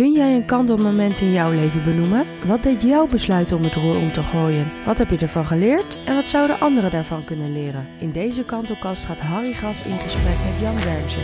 [0.00, 2.26] Kun jij een kantelmoment in jouw leven benoemen?
[2.46, 4.72] Wat deed jou besluiten om het roer om te gooien?
[4.84, 7.88] Wat heb je ervan geleerd en wat zouden anderen daarvan kunnen leren?
[7.98, 11.22] In deze kantelkast gaat Harry Gas in gesprek met Jan Wernsen.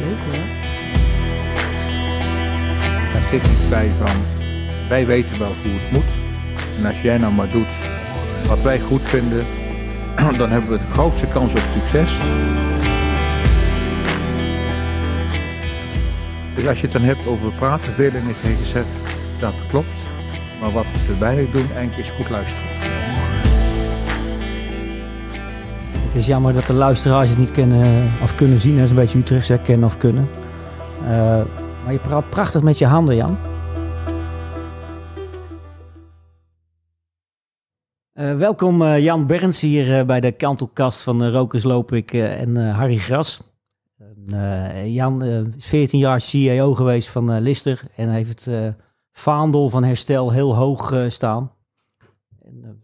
[0.00, 0.46] Leuk hoor.
[3.12, 4.16] Daar zit iets bij van,
[4.88, 6.12] wij weten wel hoe het moet.
[6.78, 7.90] En als jij nou maar doet
[8.46, 9.46] wat wij goed vinden,
[10.38, 12.16] dan hebben we de grootste kans op succes.
[16.58, 18.74] Dus als je het dan hebt over praten veel in het GGZ,
[19.40, 19.98] dat klopt.
[20.60, 22.68] Maar wat we erbij doen, eigenlijk is goed luisteren.
[26.06, 28.74] Het is jammer dat de luisteraars het niet kennen of kunnen zien.
[28.74, 30.28] Dat is een beetje Utrecht, hè, kennen of kunnen.
[31.02, 31.08] Uh,
[31.84, 33.38] maar je praat prachtig met je handen, Jan.
[38.14, 43.40] Uh, welkom Jan Berns hier bij de kantelkast van Rokers Lopik en Harry Gras.
[44.84, 48.74] Jan is 14 jaar CEO geweest van Lister en heeft het
[49.12, 51.52] vaandel van herstel heel hoog staan.
[52.42, 52.82] En,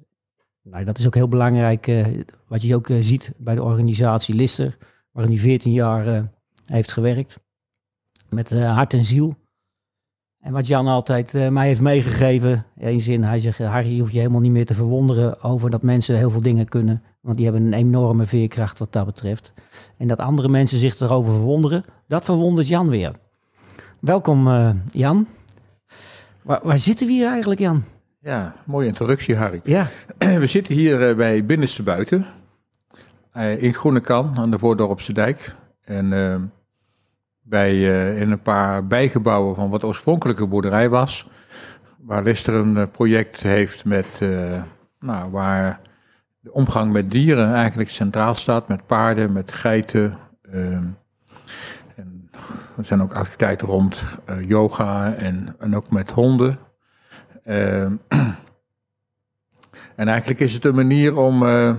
[0.62, 2.06] nou, dat is ook heel belangrijk,
[2.48, 4.76] wat je ook ziet bij de organisatie Lister,
[5.10, 6.30] waarin hij 14 jaar
[6.66, 7.40] heeft gewerkt.
[8.28, 9.36] Met hart en ziel.
[10.40, 14.18] En wat Jan altijd mij heeft meegegeven, één zin, hij zegt, Harry, je hoeft je
[14.18, 17.02] helemaal niet meer te verwonderen over dat mensen heel veel dingen kunnen.
[17.24, 19.52] Want die hebben een enorme veerkracht wat dat betreft.
[19.96, 23.12] En dat andere mensen zich erover verwonderen, dat verwondert Jan weer.
[24.00, 25.26] Welkom uh, Jan.
[26.42, 27.84] Waar, waar, zitten we hier eigenlijk Jan?
[28.20, 29.60] Ja, mooie introductie Harry.
[29.64, 29.88] Ja.
[30.42, 32.26] We zitten hier uh, bij Binnenste Buiten.
[33.36, 35.54] Uh, in Groenekan aan de Voordorpse Dijk.
[35.84, 36.52] En
[37.42, 37.80] bij,
[38.16, 41.28] in een paar bijgebouwen van wat oorspronkelijke boerderij was.
[41.98, 44.20] Waar Lister een project heeft met,
[45.00, 45.80] nou, waar
[46.44, 50.18] de omgang met dieren eigenlijk centraal staat, met paarden, met geiten.
[50.54, 50.76] Uh,
[51.96, 52.30] en
[52.76, 56.58] er zijn ook activiteiten rond uh, yoga en, en ook met honden.
[57.44, 57.82] Uh,
[59.96, 61.74] en eigenlijk is het een manier om, uh,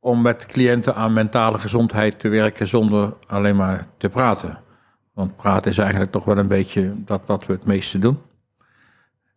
[0.00, 4.58] om met cliënten aan mentale gezondheid te werken zonder alleen maar te praten.
[5.12, 8.18] Want praten is eigenlijk toch wel een beetje dat wat we het meeste doen.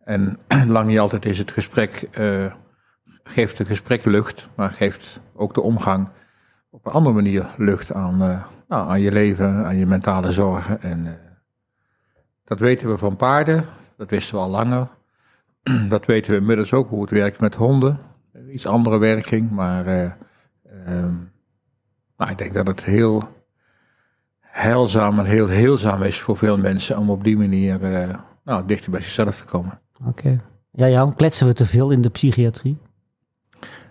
[0.04, 2.08] En lang niet altijd is het gesprek
[3.28, 6.08] geeft het gesprek lucht, maar geeft ook de omgang
[6.70, 10.82] op een andere manier lucht aan, uh, nou, aan je leven, aan je mentale zorgen.
[10.82, 11.10] En uh,
[12.44, 13.64] dat weten we van paarden,
[13.96, 14.88] dat wisten we al langer.
[15.88, 17.98] dat weten we inmiddels ook hoe het werkt met honden.
[18.52, 20.10] Iets andere werking, maar uh,
[22.16, 23.28] nou, ik denk dat het heel
[24.40, 27.78] heilzaam en heel heelzaam is voor veel mensen om op die manier
[28.44, 29.80] nou, dichter bij zichzelf te komen.
[30.04, 30.40] Oké.
[30.70, 32.78] Ja, Jan, kletsen we te veel in de psychiatrie?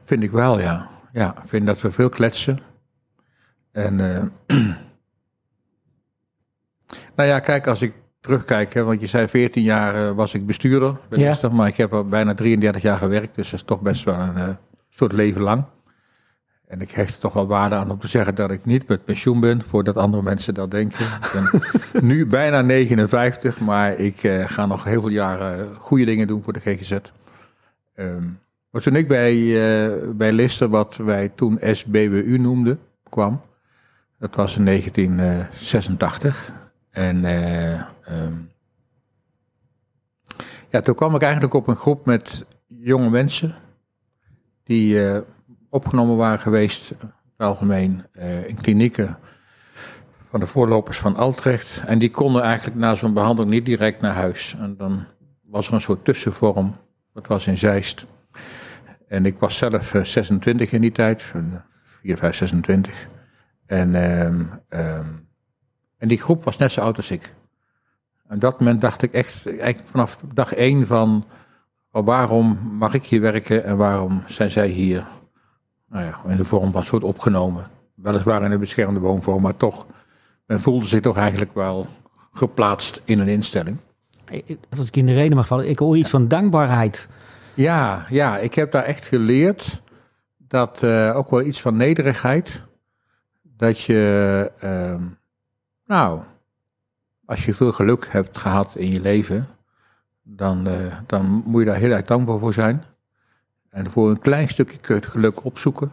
[0.07, 0.89] Vind ik wel, ja.
[1.11, 2.59] Ja, ik vind dat we veel kletsen.
[3.71, 4.21] En, uh,
[7.15, 10.45] nou ja, kijk, als ik terugkijk, hè, want je zei 14 jaar uh, was ik
[10.45, 11.49] bestuurder, ja.
[11.51, 14.37] maar ik heb al bijna 33 jaar gewerkt, dus dat is toch best wel een
[14.37, 14.49] uh,
[14.89, 15.63] soort leven lang.
[16.67, 19.05] En ik hecht er toch wel waarde aan om te zeggen dat ik niet met
[19.05, 21.05] pensioen ben, voordat andere mensen dat denken.
[21.05, 21.61] Ik ben
[22.07, 26.59] nu bijna 59, maar ik ga nog heel veel jaren goede dingen doen voor de
[26.59, 26.97] GGZ.
[27.95, 28.39] Um,
[28.69, 32.79] maar toen ik bij, uh, bij Lister, wat wij toen SBWU noemden,
[33.09, 33.41] kwam,
[34.19, 36.53] dat was in 1986.
[36.89, 37.81] En uh,
[38.23, 38.51] um,
[40.69, 43.55] ja, toen kwam ik eigenlijk op een groep met jonge mensen
[44.63, 45.21] die
[45.69, 46.91] opgenomen waren geweest,
[47.37, 48.05] algemeen,
[48.47, 49.17] in klinieken
[50.29, 51.83] van de voorlopers van Altrecht.
[51.85, 54.55] En die konden eigenlijk na zo'n behandeling niet direct naar huis.
[54.59, 55.05] En dan
[55.41, 56.75] was er een soort tussenvorm,
[57.13, 58.05] dat was in Zeist.
[59.07, 61.23] En ik was zelf 26 in die tijd,
[62.01, 63.07] 4, 5, 26.
[63.65, 63.95] En,
[64.25, 65.27] um, um,
[65.97, 67.33] en die groep was net zo oud als ik.
[68.27, 71.25] En dat moment dacht ik echt, eigenlijk vanaf dag één van,
[71.91, 75.07] oh, waarom mag ik hier werken en waarom zijn zij hier?
[75.89, 77.67] Nou ja, in de vorm van soort opgenomen.
[77.95, 79.85] Weliswaar in een beschermde woonvorm, maar toch,
[80.45, 81.87] men voelde zich toch eigenlijk wel
[82.33, 83.77] geplaatst in een instelling.
[84.77, 87.07] Als ik in de reden mag vallen, ik hoor iets van dankbaarheid.
[87.57, 89.81] Ja, ja, ik heb daar echt geleerd
[90.37, 92.63] dat uh, ook wel iets van nederigheid.
[93.41, 94.95] Dat je, uh,
[95.85, 96.21] nou,
[97.25, 99.47] als je veel geluk hebt gehad in je leven,
[100.23, 102.83] dan, uh, dan moet je daar heel erg dankbaar voor zijn.
[103.69, 105.91] En voor een klein stukje kun je het geluk opzoeken.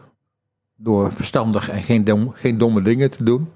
[0.75, 3.51] Door verstandig en geen, dom, geen domme dingen te doen.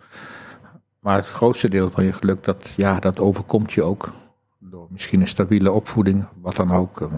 [0.99, 4.13] Maar het grootste deel van je geluk, dat, ja, dat overkomt je ook.
[4.59, 7.09] Door misschien een stabiele opvoeding, wat dan ook.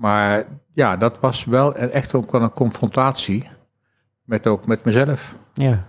[0.00, 3.48] Maar ja, dat was wel echt ook wel een confrontatie
[4.24, 5.34] met, ook met mezelf.
[5.54, 5.86] Ja.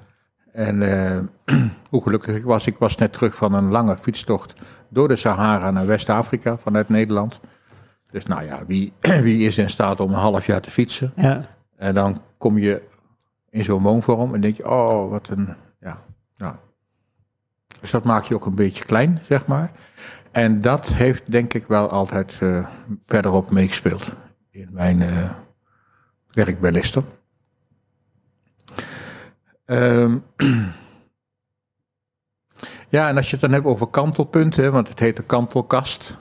[0.51, 1.19] En eh,
[1.89, 4.53] hoe gelukkig ik was, ik was net terug van een lange fietstocht
[4.89, 7.39] door de Sahara naar West-Afrika vanuit Nederland.
[8.09, 8.93] Dus nou ja, wie,
[9.27, 11.13] wie is in staat om een half jaar te fietsen?
[11.15, 11.45] Ja.
[11.77, 12.81] En dan kom je
[13.49, 16.01] in zo'n woonvorm en denk je, oh, wat een, ja,
[16.35, 16.59] ja.
[17.79, 19.71] Dus dat maak je ook een beetje klein, zeg maar.
[20.31, 22.67] En dat heeft denk ik wel altijd uh,
[23.05, 24.11] verderop meegespeeld
[24.49, 25.31] in mijn uh,
[26.31, 27.03] werk bij Lister.
[29.65, 30.23] Um,
[32.89, 36.17] ja, en als je het dan hebt over kantelpunten, want het heet de kantelkast,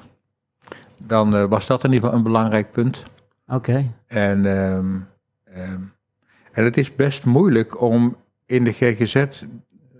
[0.96, 3.02] dan uh, was dat in ieder geval een belangrijk punt.
[3.46, 3.56] Oké.
[3.56, 3.92] Okay.
[4.06, 5.08] En, um,
[5.56, 5.92] um,
[6.52, 8.16] en het is best moeilijk om
[8.46, 9.24] in de GGZ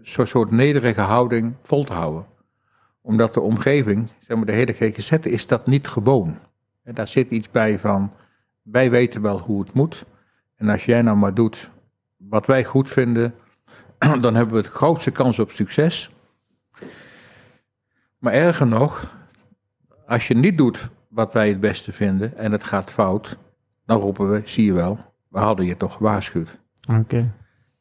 [0.02, 2.24] zo'n soort nederige houding vol te houden.
[3.00, 6.38] Omdat de omgeving, zeg maar de hele GGZ, is dat niet gewoon.
[6.82, 8.12] En daar zit iets bij van,
[8.62, 10.04] wij weten wel hoe het moet.
[10.56, 11.70] En als jij nou maar doet
[12.16, 13.34] wat wij goed vinden,
[14.20, 16.10] dan hebben we de grootste kans op succes.
[18.18, 19.16] Maar erger nog,
[20.06, 23.36] als je niet doet wat wij het beste vinden en het gaat fout,
[23.84, 24.98] dan roepen we, zie je wel,
[25.28, 26.58] we hadden je toch gewaarschuwd.
[26.88, 27.32] Oké.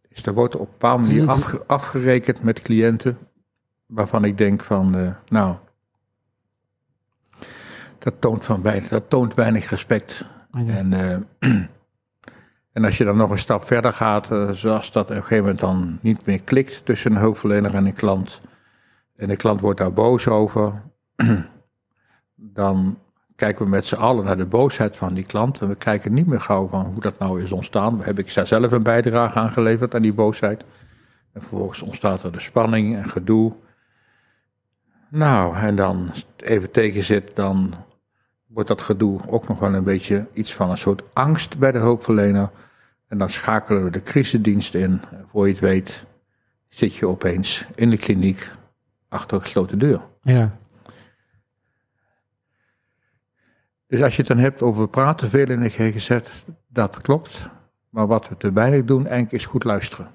[0.10, 3.18] Dus er wordt op een bepaalde manier afge afgerekend met cliënten
[3.90, 5.56] waarvan ik denk van, uh, nou,
[7.98, 10.26] dat toont, van weinig, dat toont weinig respect.
[10.52, 10.76] Okay.
[10.76, 11.14] En, uh,
[12.74, 15.38] en als je dan nog een stap verder gaat, uh, zoals dat op een gegeven
[15.38, 18.42] moment dan niet meer klikt tussen een hulpverlener en een klant,
[19.16, 20.82] en de klant wordt daar boos over,
[22.36, 22.98] dan
[23.36, 25.62] kijken we met z'n allen naar de boosheid van die klant.
[25.62, 28.02] En we kijken niet meer gauw van hoe dat nou is ontstaan.
[28.04, 30.66] Hebben ik daar zelf een bijdrage aan geleverd aan die boosheid.
[31.34, 33.54] En vervolgens ontstaat er de spanning en gedoe.
[35.10, 37.74] Nou, en dan even tegen zit, dan
[38.46, 41.78] wordt dat gedoe ook nog wel een beetje iets van een soort angst bij de
[41.78, 42.50] hulpverlener.
[43.08, 45.02] En dan schakelen we de crisisdienst in.
[45.12, 46.06] En voor je het weet
[46.68, 48.52] zit je opeens in de kliniek
[49.08, 50.02] achter een gesloten deur.
[50.22, 50.58] Ja.
[53.88, 56.20] Dus als je het dan hebt over praten veel in de GGZ,
[56.68, 57.50] dat klopt.
[57.90, 60.12] Maar wat we te weinig doen, eigenlijk is goed luisteren.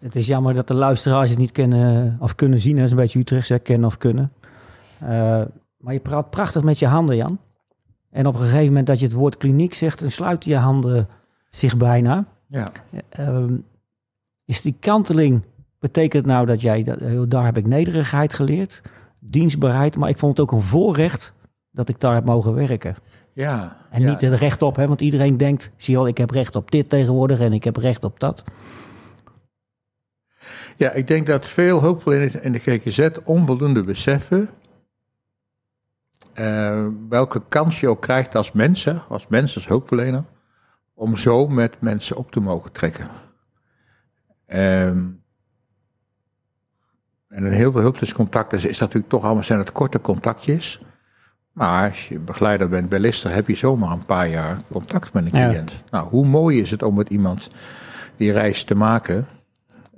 [0.00, 2.76] Het is jammer dat de luisteraars het niet kennen of kunnen zien.
[2.76, 4.32] Dat is een beetje Utrecht, kennen of kunnen.
[5.02, 5.08] Uh,
[5.76, 7.38] maar je praat prachtig met je handen, Jan.
[8.10, 11.08] En op een gegeven moment dat je het woord kliniek zegt, dan sluiten je handen
[11.50, 12.24] zich bijna.
[12.46, 12.72] Ja.
[13.18, 13.44] Uh,
[14.44, 15.42] is die kanteling,
[15.78, 18.82] betekent nou dat jij, dat, daar heb ik nederigheid geleerd,
[19.18, 21.32] dienstbaarheid, maar ik vond het ook een voorrecht
[21.70, 22.96] dat ik daar heb mogen werken.
[23.32, 23.76] Ja.
[23.90, 24.10] En ja.
[24.10, 26.70] niet het recht op, hè, want iedereen denkt, zie je wel, ik heb recht op
[26.70, 28.44] dit tegenwoordig en ik heb recht op dat.
[30.76, 34.48] Ja, ik denk dat veel hulpverleners in de GGZ onvoldoende beseffen
[36.34, 40.24] uh, welke kans je ook krijgt als mensen, als mens, als hulpverlener,
[40.94, 43.08] om zo met mensen op te mogen trekken.
[44.46, 45.22] Um,
[47.28, 50.82] en in heel veel hulpverlenerscontacten is dat natuurlijk toch allemaal zijn het korte contactjes.
[51.52, 55.24] Maar als je begeleider bent bij Lister, heb je zomaar een paar jaar contact met
[55.24, 55.70] een cliënt.
[55.70, 55.76] Ja.
[55.90, 57.50] Nou, hoe mooi is het om met iemand
[58.16, 59.26] die reis te maken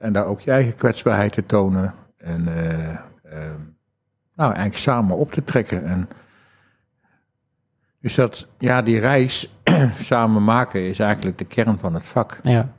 [0.02, 3.54] en daar ook je eigen kwetsbaarheid te tonen en uh, uh,
[4.34, 5.84] nou, eigenlijk samen op te trekken.
[5.84, 6.08] En
[8.00, 9.50] dus dat, ja, die reis
[10.10, 12.40] samen maken is eigenlijk de kern van het vak.
[12.42, 12.72] Ja.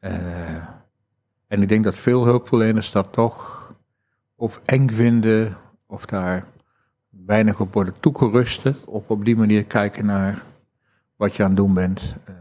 [0.00, 0.10] Uh,
[1.46, 3.72] en ik denk dat veel hulpverleners dat toch
[4.36, 5.56] of eng vinden
[5.86, 6.44] of daar
[7.08, 8.62] weinig op worden toegerust.
[8.84, 10.42] Op op die manier kijken naar
[11.16, 12.14] wat je aan het doen bent.
[12.28, 12.34] Uh,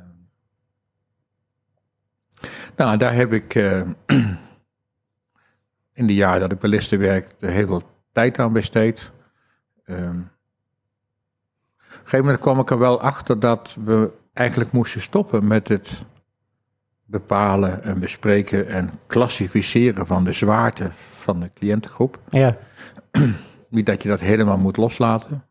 [2.78, 3.82] nou, daar heb ik uh,
[6.00, 9.12] in de jaren dat ik bij Lister werkte heel veel tijd aan besteed.
[9.86, 10.32] Um,
[11.78, 15.68] op een gegeven moment kwam ik er wel achter dat we eigenlijk moesten stoppen met
[15.68, 16.06] het
[17.06, 22.20] bepalen en bespreken en klassificeren van de zwaarte van de cliëntengroep.
[22.30, 22.58] Ja.
[23.70, 25.46] Niet dat je dat helemaal moet loslaten,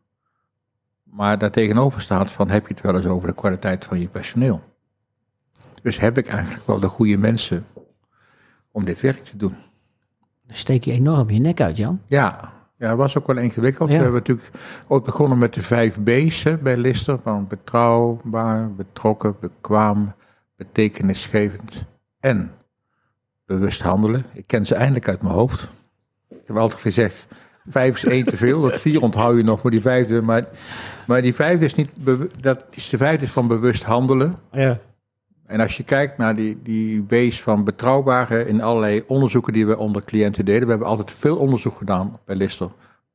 [1.03, 4.61] maar daartegenover staat van heb je het wel eens over de kwaliteit van je personeel.
[5.81, 7.65] Dus heb ik eigenlijk wel de goede mensen
[8.71, 9.55] om dit werk te doen.
[10.45, 12.01] Dan steek je enorm je nek uit, Jan.
[12.05, 13.89] Ja, ja dat was ook wel ingewikkeld.
[13.89, 13.95] Ja.
[13.95, 14.49] We hebben natuurlijk
[14.87, 17.19] ook begonnen met de vijf B's hè, bij Lister.
[17.23, 20.13] Van betrouwbaar, betrokken, bekwaam,
[20.55, 21.83] betekenisgevend
[22.19, 22.51] en
[23.45, 24.25] bewust handelen.
[24.33, 25.67] Ik ken ze eindelijk uit mijn hoofd.
[26.29, 27.27] Ik heb altijd gezegd,
[27.67, 28.61] vijf is één te veel.
[28.61, 30.21] Dat vier onthoud je nog, maar die vijfde...
[30.21, 30.47] Maar,
[31.07, 31.91] maar die vijfde is niet...
[32.39, 34.35] Dat is de vijfde is van bewust handelen.
[34.51, 34.79] Ja.
[35.47, 40.03] En als je kijkt naar die, die van betrouwbare in allerlei onderzoeken die we onder
[40.03, 40.63] cliënten deden.
[40.63, 42.69] We hebben altijd veel onderzoek gedaan bij Lister.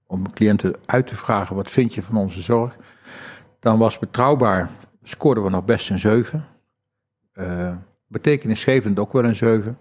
[0.06, 2.76] Om cliënten uit te vragen, wat vind je van onze zorg?
[3.60, 4.70] Dan was betrouwbaar,
[5.02, 6.44] scoorden we nog best een 7.
[7.34, 7.72] Uh,
[8.06, 9.78] betekenisgevend ook wel een 7.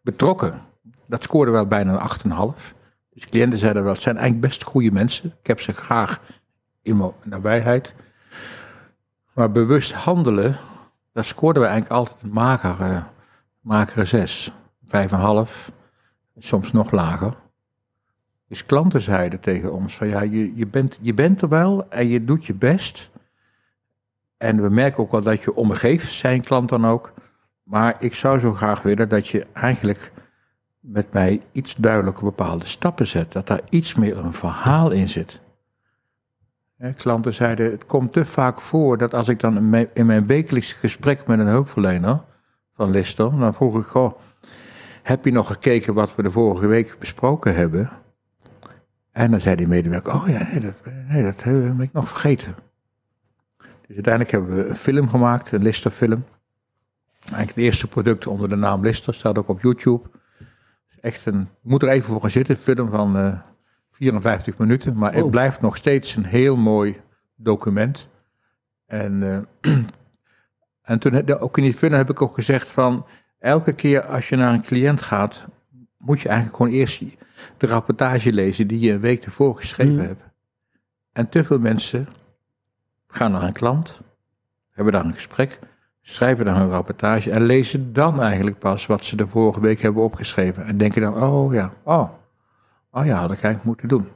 [0.00, 0.60] betrokken.
[1.06, 2.74] Dat scoorde wel bijna een 8,5.
[3.14, 5.34] Dus cliënten zeiden wel, zijn eigenlijk best goede mensen.
[5.40, 6.20] Ik heb ze graag
[6.82, 7.94] in mijn nabijheid.
[9.32, 10.56] Maar bewust handelen,
[11.12, 13.02] daar scoorden we eigenlijk altijd een magere,
[13.60, 14.52] magere 6.
[14.84, 15.72] 5,5,
[16.38, 17.34] soms nog lager.
[18.48, 22.08] Dus klanten zeiden tegen ons van ja, je, je, bent, je bent er wel en
[22.08, 23.10] je doet je best.
[24.36, 27.12] En we merken ook wel dat je omgeeft, zijn klant dan ook.
[27.62, 30.12] Maar ik zou zo graag willen dat je eigenlijk
[30.80, 33.32] met mij iets duidelijker bepaalde stappen zet.
[33.32, 35.40] Dat daar iets meer een verhaal in zit.
[36.96, 41.26] Klanten zeiden, het komt te vaak voor dat als ik dan in mijn, wekelijkse gesprek
[41.26, 42.20] met een hulpverlener
[42.74, 44.18] van Lister, dan vroeg ik, goh,
[45.02, 47.90] heb je nog gekeken wat we de vorige week besproken hebben?
[49.12, 50.74] En dan zei die medewerker, oh ja, nee, dat,
[51.08, 52.54] nee, dat heb ik nog vergeten.
[53.58, 56.24] Dus uiteindelijk hebben we een film gemaakt, een Lister-film.
[57.20, 60.08] Eigenlijk het eerste product onder de naam Lister, staat ook op YouTube.
[61.00, 63.38] Echt een, moet er even voor gaan zitten, film van eh,
[64.02, 64.96] 54 minuten.
[64.96, 65.30] Maar het oh.
[65.30, 67.00] blijft nog steeds een heel mooi
[67.36, 68.08] document.
[68.86, 69.74] En, uh,
[70.90, 73.06] en toen, ook in die film heb ik ook gezegd van,
[73.38, 75.46] elke keer als je naar een cliënt gaat,
[75.98, 77.02] moet je eigenlijk gewoon eerst
[77.56, 80.00] de rapportage lezen die je een week ervoor geschreven mm.
[80.00, 80.22] hebt.
[81.12, 82.08] En te veel mensen
[83.06, 84.00] gaan naar een klant,
[84.70, 85.58] hebben daar een gesprek,
[86.02, 90.02] schrijven dan een rapportage en lezen dan eigenlijk pas wat ze de vorige week hebben
[90.02, 90.64] opgeschreven.
[90.64, 92.08] En denken dan, oh ja, oh,
[92.92, 94.08] oh ja, had ik eigenlijk moeten doen.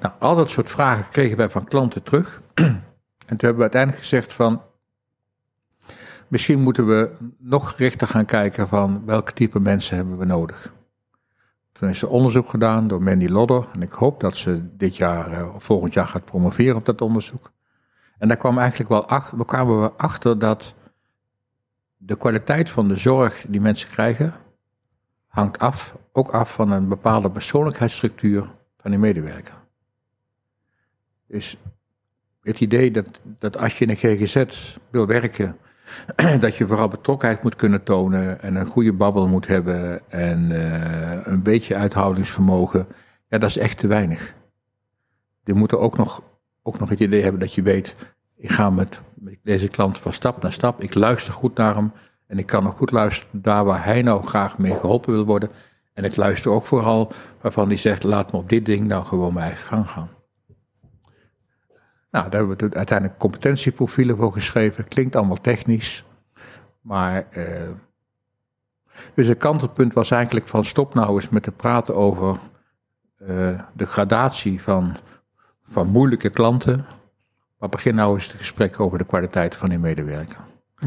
[0.00, 2.40] Nou, al dat soort vragen kregen wij van klanten terug.
[3.26, 4.62] En toen hebben we uiteindelijk gezegd van,
[6.28, 10.72] misschien moeten we nog gerichter gaan kijken van welke type mensen hebben we nodig.
[11.72, 13.68] Toen is er onderzoek gedaan door Mandy Lodder.
[13.72, 17.00] En ik hoop dat ze dit jaar eh, of volgend jaar gaat promoveren op dat
[17.00, 17.52] onderzoek.
[18.18, 20.74] En daar kwam eigenlijk wel achter, we kwamen we achter dat
[21.96, 24.34] de kwaliteit van de zorg die mensen krijgen,
[25.30, 29.54] hangt af, ook af van een bepaalde persoonlijkheidsstructuur van die medewerker.
[31.26, 31.56] Dus
[32.42, 34.44] het idee dat, dat als je in een GGZ
[34.90, 35.56] wil werken,
[36.40, 41.26] dat je vooral betrokkenheid moet kunnen tonen en een goede babbel moet hebben en uh,
[41.26, 42.86] een beetje uithoudingsvermogen,
[43.28, 44.34] ja, dat is echt te weinig.
[45.44, 46.22] Je moet er ook nog,
[46.62, 47.94] ook nog het idee hebben dat je weet,
[48.36, 49.00] ik ga met
[49.42, 51.92] deze klant van stap naar stap, ik luister goed naar hem
[52.30, 55.50] en ik kan nog goed luisteren daar waar hij nou graag mee geholpen wil worden.
[55.92, 59.34] En ik luister ook vooral waarvan hij zegt, laat me op dit ding nou gewoon
[59.34, 60.08] mijn eigen gang gaan.
[62.10, 64.88] Nou, daar hebben we uiteindelijk competentieprofielen voor geschreven.
[64.88, 66.04] Klinkt allemaal technisch.
[66.80, 67.26] Maar.
[67.36, 67.44] Uh,
[69.14, 72.38] dus het kantelpunt was eigenlijk van stop nou eens met te praten over
[73.18, 74.96] uh, de gradatie van,
[75.62, 76.86] van moeilijke klanten.
[77.58, 80.38] Maar begin nou eens het gesprek over de kwaliteit van die medewerker.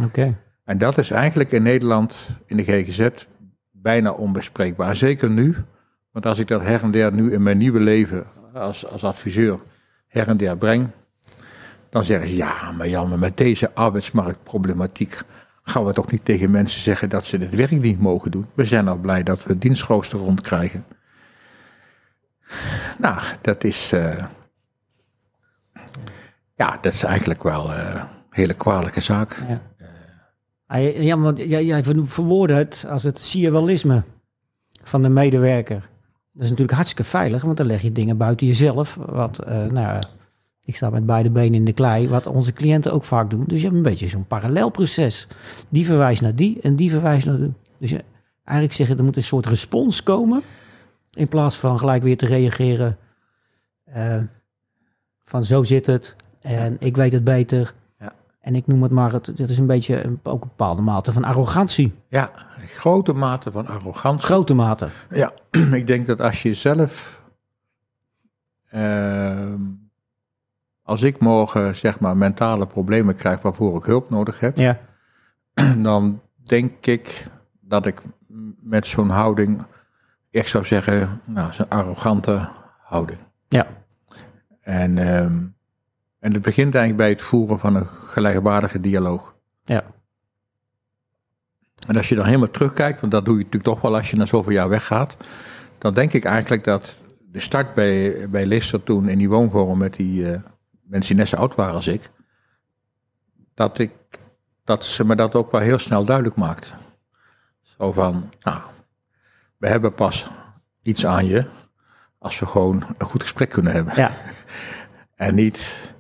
[0.04, 0.38] Oké.
[0.64, 3.10] En dat is eigenlijk in Nederland, in de GGZ,
[3.72, 4.96] bijna onbespreekbaar.
[4.96, 5.56] Zeker nu.
[6.12, 9.60] Want als ik dat her en der nu in mijn nieuwe leven als, als adviseur
[10.08, 10.88] her en der breng,
[11.90, 15.20] dan zeggen ze, ja, maar Jan, met deze arbeidsmarktproblematiek
[15.64, 18.46] gaan we toch niet tegen mensen zeggen dat ze dit werk niet mogen doen.
[18.54, 20.86] We zijn al blij dat we dienstrooster rondkrijgen.
[22.98, 24.26] Nou, dat is, uh,
[26.56, 29.38] ja, dat is eigenlijk wel uh, een hele kwalijke zaak.
[29.48, 29.62] Ja.
[30.74, 34.04] Uh, ja, want jij, jij verwoordde het als het sierealisme
[34.84, 35.90] van de medewerker.
[36.32, 38.96] Dat is natuurlijk hartstikke veilig, want dan leg je dingen buiten jezelf.
[38.96, 40.00] Wat, nou
[40.66, 43.44] ik sta met beide benen in de klei, wat onze cliënten ook vaak doen.
[43.48, 45.28] Dus je hebt een beetje zo'n parallelproces.
[45.70, 47.54] Die verwijst naar die en die verwijst naar die.
[47.78, 48.04] Dus je,
[48.44, 50.42] eigenlijk zeggen, er moet een soort respons komen.
[51.14, 52.98] In plaats van gelijk weer te reageren
[53.96, 54.18] uh,
[55.24, 57.74] van zo zit het en ik weet het beter.
[58.44, 61.12] En ik noem het maar, het, het is een beetje een, ook een bepaalde mate
[61.12, 61.94] van arrogantie.
[62.08, 62.32] Ja,
[62.66, 64.26] grote mate van arrogantie.
[64.26, 64.88] Grote mate.
[65.10, 65.34] Ja,
[65.80, 67.22] ik denk dat als je zelf...
[68.74, 69.54] Uh,
[70.82, 74.80] als ik morgen zeg maar mentale problemen krijg waarvoor ik hulp nodig heb, ja.
[75.78, 77.28] dan denk ik
[77.60, 78.02] dat ik
[78.60, 79.64] met zo'n houding
[80.32, 82.50] echt zou zeggen, nou, zo'n arrogante
[82.82, 83.20] houding.
[83.48, 83.68] Ja.
[84.62, 85.53] En, um,
[86.24, 89.36] en het begint eigenlijk bij het voeren van een gelijkwaardige dialoog.
[89.64, 89.84] Ja.
[91.88, 94.16] En als je dan helemaal terugkijkt, want dat doe je natuurlijk toch wel als je
[94.16, 95.18] na zoveel jaar weggaat,
[95.78, 96.98] dan denk ik eigenlijk dat
[97.32, 100.38] de start bij, bij Lister toen in die woonvorm met die, uh,
[100.84, 102.10] mensen die net zo oud waren als ik,
[103.54, 103.92] dat, ik,
[104.64, 106.68] dat ze me dat ook wel heel snel duidelijk maakte.
[107.62, 108.62] Zo van, nou,
[109.58, 110.28] we hebben pas
[110.82, 111.46] iets aan je
[112.18, 113.94] als we gewoon een goed gesprek kunnen hebben.
[113.96, 114.12] Ja.
[115.16, 115.92] en niet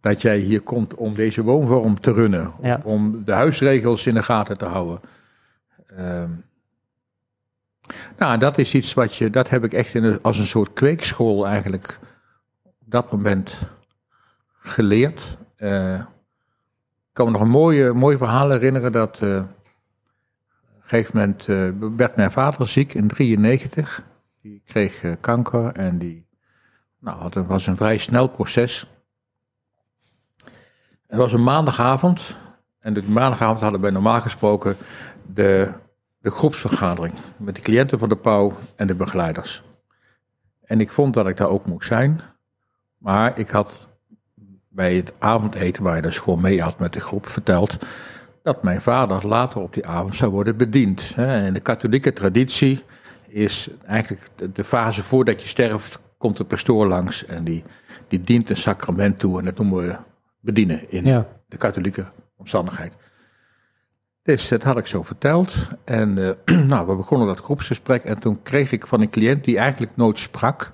[0.00, 2.52] dat jij hier komt om deze woonvorm te runnen,
[2.82, 5.00] om de huisregels in de gaten te houden.
[5.98, 6.44] Um,
[8.18, 11.46] Nou, dat is iets wat je, dat heb ik echt in als een soort kweekschool
[11.46, 11.98] eigenlijk
[12.64, 13.62] op dat moment
[14.60, 15.36] geleerd.
[15.56, 16.06] Eh, ik
[17.12, 19.48] kan me nog een mooie, mooi verhaal herinneren dat eh, op
[20.76, 24.02] een gegeven moment eh, werd mijn vader ziek in 93.
[24.42, 26.26] Die kreeg kanker en die
[26.98, 28.86] nou, had, het was een vrij snel proces.
[31.10, 32.36] Het was een maandagavond
[32.78, 34.76] en de maandagavond hadden wij normaal gesproken
[35.34, 35.72] de,
[36.20, 39.62] de groepsvergadering met de cliënten van de pauw en de begeleiders.
[40.64, 42.20] En ik vond dat ik daar ook moest zijn,
[42.98, 43.88] maar ik had
[44.68, 47.78] bij het avondeten, waar je dus gewoon mee had met de groep, verteld
[48.42, 51.14] dat mijn vader later op die avond zou worden bediend.
[51.16, 52.84] In de katholieke traditie
[53.26, 57.64] is eigenlijk de, de fase voordat je sterft, komt de pastoor langs en die,
[58.08, 59.96] die dient een sacrament toe en dat noemen we
[60.40, 61.26] bedienen in Ja.
[61.48, 62.04] de katholieke
[62.36, 62.96] omstandigheid.
[64.22, 65.54] Dus dat had ik zo verteld.
[65.84, 68.04] En eh, nou, we begonnen dat groepsgesprek.
[68.04, 70.72] En toen kreeg ik van een cliënt die eigenlijk nooit sprak,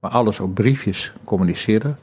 [0.00, 1.94] maar alles op briefjes communiceerde.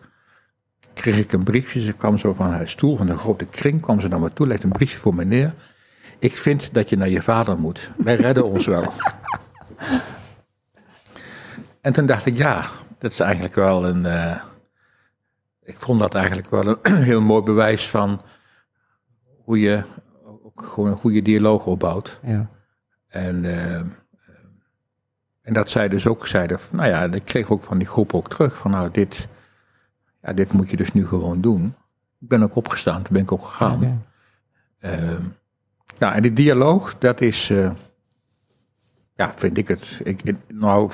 [0.93, 1.81] Kreeg ik een briefje.
[1.81, 4.48] Ze kwam zo van haar stoel, van een grote kring, kwam ze naar me toe,
[4.48, 5.53] legde een briefje voor me neer.
[6.19, 7.91] Ik vind dat je naar je vader moet.
[7.98, 8.93] Wij redden ons wel.
[11.81, 12.65] En toen dacht ik, ja,
[13.00, 14.05] dat is eigenlijk wel een.
[14.05, 14.39] eh,
[15.63, 18.22] ik vond dat eigenlijk wel een heel mooi bewijs van
[19.43, 19.84] hoe je
[20.43, 22.20] ook gewoon een goede dialoog opbouwt.
[22.24, 22.50] Ja.
[23.08, 23.82] En, eh,
[25.41, 28.13] en dat zij dus ook zeiden, van, nou ja, ik kreeg ook van die groep
[28.13, 29.27] ook terug van nou, dit,
[30.22, 31.75] ja, dit moet je dus nu gewoon doen.
[32.20, 33.75] Ik ben ook opgestaan, toen ben ik ook gegaan.
[33.75, 33.98] Oké.
[34.79, 35.22] Ehm,
[35.98, 37.72] ja, en die dialoog, dat is, eh,
[39.15, 40.00] ja, vind ik het.
[40.03, 40.91] Ik, nou,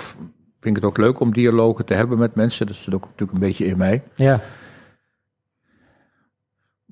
[0.60, 2.68] vind ik het ook leuk om dialogen te hebben met mensen.
[2.68, 4.04] Dat zit ook natuurlijk een beetje in mij.
[4.16, 4.42] Ja.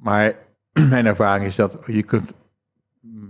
[0.01, 0.35] Maar
[0.89, 2.33] mijn ervaring is dat je kunt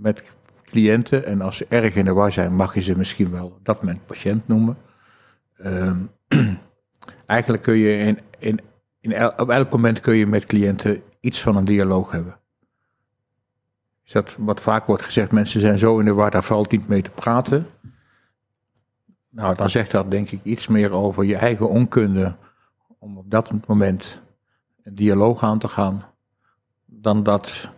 [0.02, 3.46] met cliënten, en als ze erg in de war zijn, mag je ze misschien wel
[3.46, 4.78] op dat moment patiënt noemen.
[5.58, 5.98] Ehm,
[7.26, 8.60] eigenlijk kun je in, in,
[9.00, 12.40] in op elk moment kun je met cliënten iets van een dialoog hebben.
[14.04, 17.02] Dat wat vaak wordt gezegd, mensen zijn zo in de war, daar valt niet mee
[17.02, 17.68] te praten.
[19.30, 22.36] Nou, dan zegt dat denk ik iets meer over je eigen onkunde
[23.00, 24.22] om op dat moment
[24.84, 26.06] een dialoog aan te gaan,
[27.02, 27.70] dan dat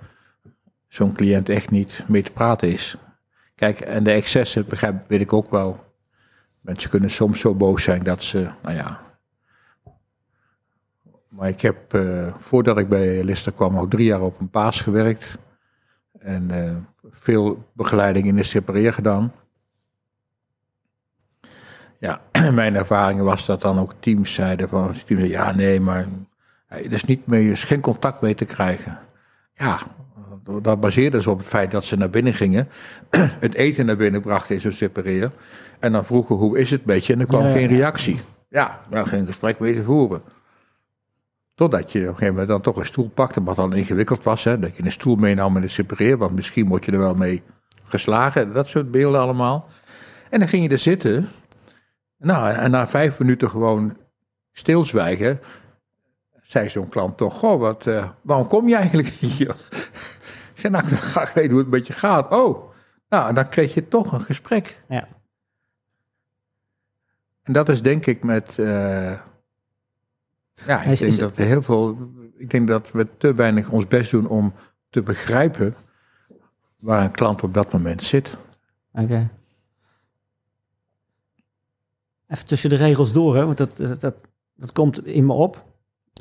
[0.88, 2.98] zo'n cliënt echt niet mee te praten is.
[3.56, 5.88] Kijk, en de excessen, begrijp, weet ik ook wel.
[6.62, 9.02] Mensen kunnen soms zo boos zijn dat ze, nou ja.
[11.28, 14.82] Maar ik heb, eh, voordat ik bij Lister kwam, nog drie jaar op een paas
[14.82, 15.38] gewerkt.
[16.20, 16.76] En eh,
[17.10, 19.34] veel begeleiding in de separeer gedaan.
[21.98, 26.08] Ja, mijn ervaring was dat dan ook teams zeiden van, ja nee, maar
[26.68, 29.00] er is, niet mee, er is geen contact mee te krijgen.
[29.60, 29.80] Ja,
[30.62, 32.68] dat baseerde ze op het feit dat ze naar binnen gingen,
[33.46, 35.32] het eten naar binnen brachten in zo'n separeer.
[35.80, 38.20] En dan vroegen hoe is het met je en er kwam Ja, geen reactie.
[38.50, 40.22] Ja, wel geen gesprek mee te voeren.
[41.56, 44.44] Totdat je op een gegeven moment dan toch een stoel pakte, wat dan ingewikkeld was.
[44.44, 47.16] Hè, dat je een stoel meenam in de separeer, want misschien word je er wel
[47.16, 47.44] mee
[47.84, 48.54] geslagen.
[48.54, 49.68] Dat soort beelden allemaal.
[50.30, 51.30] En dan ging je er zitten.
[52.18, 53.98] Nou, en na vijf minuten gewoon
[54.52, 55.40] stilzwijgen,
[56.50, 59.56] zei zo'n klant toch, goh, wat, eh, waarom kom je eigenlijk hier?
[60.54, 62.32] Ik zei, nou, ik wil graag weten hoe het met je gaat.
[62.34, 62.72] Oh,
[63.10, 64.82] nou, dan kreeg je toch een gesprek.
[64.88, 65.08] Ja.
[67.44, 69.20] En dat is denk ik met, eh,
[70.66, 71.98] ja, ik Is- denk is- dat er heel veel,
[72.38, 74.54] ik denk dat we te weinig ons best doen om
[74.90, 75.76] te begrijpen
[76.78, 78.38] waar een klant op dat moment zit.
[78.94, 79.30] Oké.
[82.28, 84.16] Even tussen de regels door, hè, want dat, dat, dat,
[84.56, 85.68] dat komt in me op.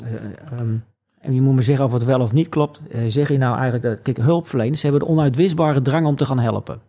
[0.03, 0.75] Eh, ehm,
[1.21, 2.81] en je moet me zeggen of het wel of niet klopt.
[2.91, 6.39] Eh, zeg je nou eigenlijk dat kijk, hulpverleners hebben de onuitwisbare drang om te gaan
[6.39, 6.81] helpen.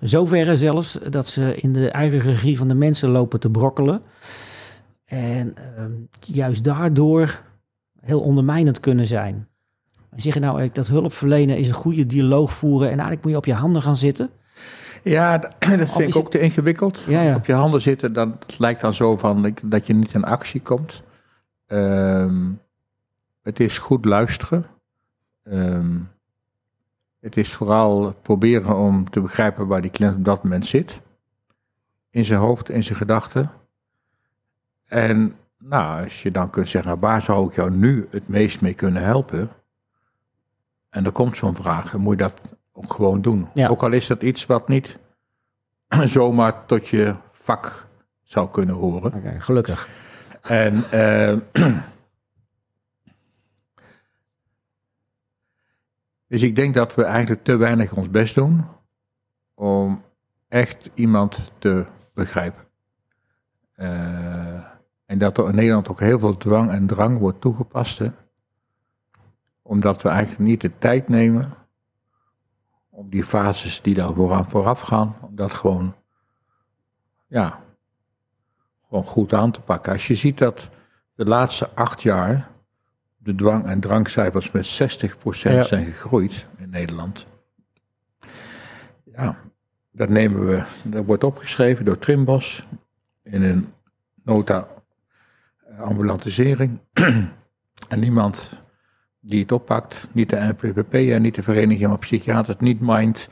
[0.00, 4.02] Zoverre zelfs dat ze in de eigen regie van de mensen lopen te brokkelen.
[5.04, 7.42] En ehm, juist daardoor
[8.00, 9.48] heel ondermijnend kunnen zijn.
[10.16, 13.38] Zeg je nou eigenlijk dat hulpverlenen is een goede dialoog voeren en eigenlijk moet je
[13.38, 14.30] op je handen gaan zitten?
[15.02, 15.38] Ja,
[15.78, 17.04] dat vind ik ook te ingewikkeld.
[17.08, 17.34] Ja, ja.
[17.34, 20.60] Op je handen zitten, dan, het lijkt dan zo van dat je niet in actie
[20.60, 21.02] komt.
[21.70, 22.50] Ehm,
[23.42, 24.66] het is goed luisteren.
[25.42, 25.98] Ehm,
[27.20, 31.00] het is vooral proberen om te begrijpen waar die cliënt op dat moment zit.
[32.10, 33.50] In zijn hoofd, in zijn gedachten.
[34.84, 38.60] En nou, als je dan kunt zeggen, nou, waar zou ik jou nu het meest
[38.60, 39.50] mee kunnen helpen?
[40.88, 42.40] En er komt zo'n vraag, dan moet je dat
[42.72, 43.48] ook gewoon doen.
[43.54, 43.68] Ja.
[43.68, 44.98] Ook al is dat iets wat niet
[46.04, 47.86] zomaar tot je vak
[48.22, 49.14] zou kunnen horen.
[49.14, 49.99] Oké, gelukkig.
[50.40, 51.36] En eh,
[56.28, 58.64] dus ik denk dat we eigenlijk te weinig ons best doen
[59.54, 60.02] om
[60.48, 62.64] echt iemand te begrijpen.
[63.72, 64.64] Eh,
[65.06, 67.98] en dat er in Nederland ook heel veel dwang en drang wordt toegepast.
[67.98, 68.10] Hè?
[69.62, 71.54] Omdat we eigenlijk niet de tijd nemen
[73.00, 74.14] om die fases die daar
[74.48, 75.94] vooraf, gaan, om dat gewoon,
[77.26, 77.60] ja,
[78.90, 79.92] gewoon goed aan te pakken.
[79.92, 80.68] Als je ziet dat
[81.14, 82.48] de laatste acht jaar
[83.18, 85.62] de dwang- en drankcijfers met 60% Ja.
[85.64, 87.26] zijn gegroeid in Nederland.
[89.04, 89.36] Ja,
[89.90, 92.62] dat nemen we, dat wordt opgeschreven door Trimbos
[93.22, 93.72] in een
[94.24, 94.68] nota
[95.66, 96.78] eh, ambulantisering.
[97.88, 98.62] en niemand
[99.20, 103.28] die het oppakt, niet de NPPP en niet de Vereniging van Psychiaters, niet Mind,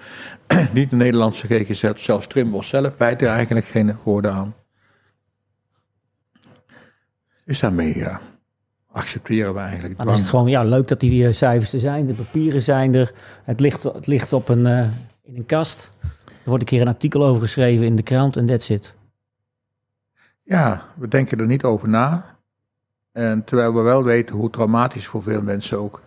[0.73, 4.55] niet de Nederlandse GGZ, zelfs Trimbos zelf wijt er eigenlijk geen woorden aan.
[7.49, 8.21] Dus daarmee ja,
[8.93, 12.07] accepteren we eigenlijk Dan is het gewoon ja, leuk dat die eh, cijfers er zijn,
[12.07, 13.13] de papieren zijn er.
[13.45, 14.89] Het ligt, het ligt op een, eh,
[15.23, 15.91] in een kast.
[16.27, 18.95] Er wordt een keer een artikel over geschreven in de krant en that's it.
[20.43, 22.37] Ja, we denken er niet over na.
[23.13, 26.03] En terwijl we wel weten hoe traumatisch voor veel mensen ook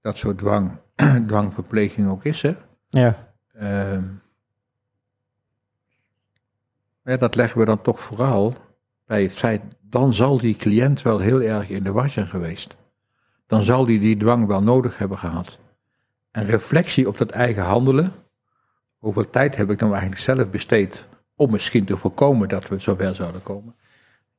[0.00, 0.70] dat soort dwang,
[1.26, 2.42] dwangverpleging ook is.
[2.42, 2.54] Hè?
[2.88, 4.04] Ja, Ehm,
[7.04, 8.54] ja, dat leggen we dan toch vooral
[9.06, 12.76] bij het feit, dan zal die cliënt wel heel erg in de war zijn geweest.
[13.46, 15.58] Dan zal die die dwang wel nodig hebben gehad.
[16.30, 18.12] En reflectie op dat eigen handelen,
[18.98, 21.04] hoeveel tijd heb ik dan eigenlijk zelf besteed
[21.36, 23.74] om misschien te voorkomen dat we zover zouden komen.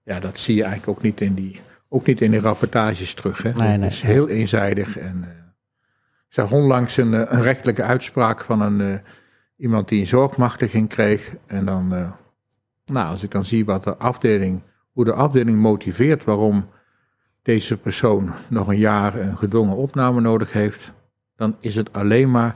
[0.04, 3.44] Ja, dat zie je eigenlijk ook niet in die, ook niet in de rapportages terug.
[3.44, 3.52] Hè.
[3.54, 3.80] Nee, nee.
[3.80, 4.98] Het is heel eenzijdig.
[4.98, 5.30] En, eh,
[6.28, 9.00] ik zag onlangs een, eh, een rechtelijke uitspraak van een, eh,
[9.58, 11.36] iemand die een zorgmachtiging kreeg.
[11.46, 11.88] En dan,
[12.86, 14.62] nou, als ik dan zie wat de afdeling,
[14.94, 16.70] hoe de afdeling motiveert waarom
[17.42, 20.94] deze persoon nog een jaar een gedwongen opname nodig heeft,
[21.36, 22.56] dan is het alleen maar,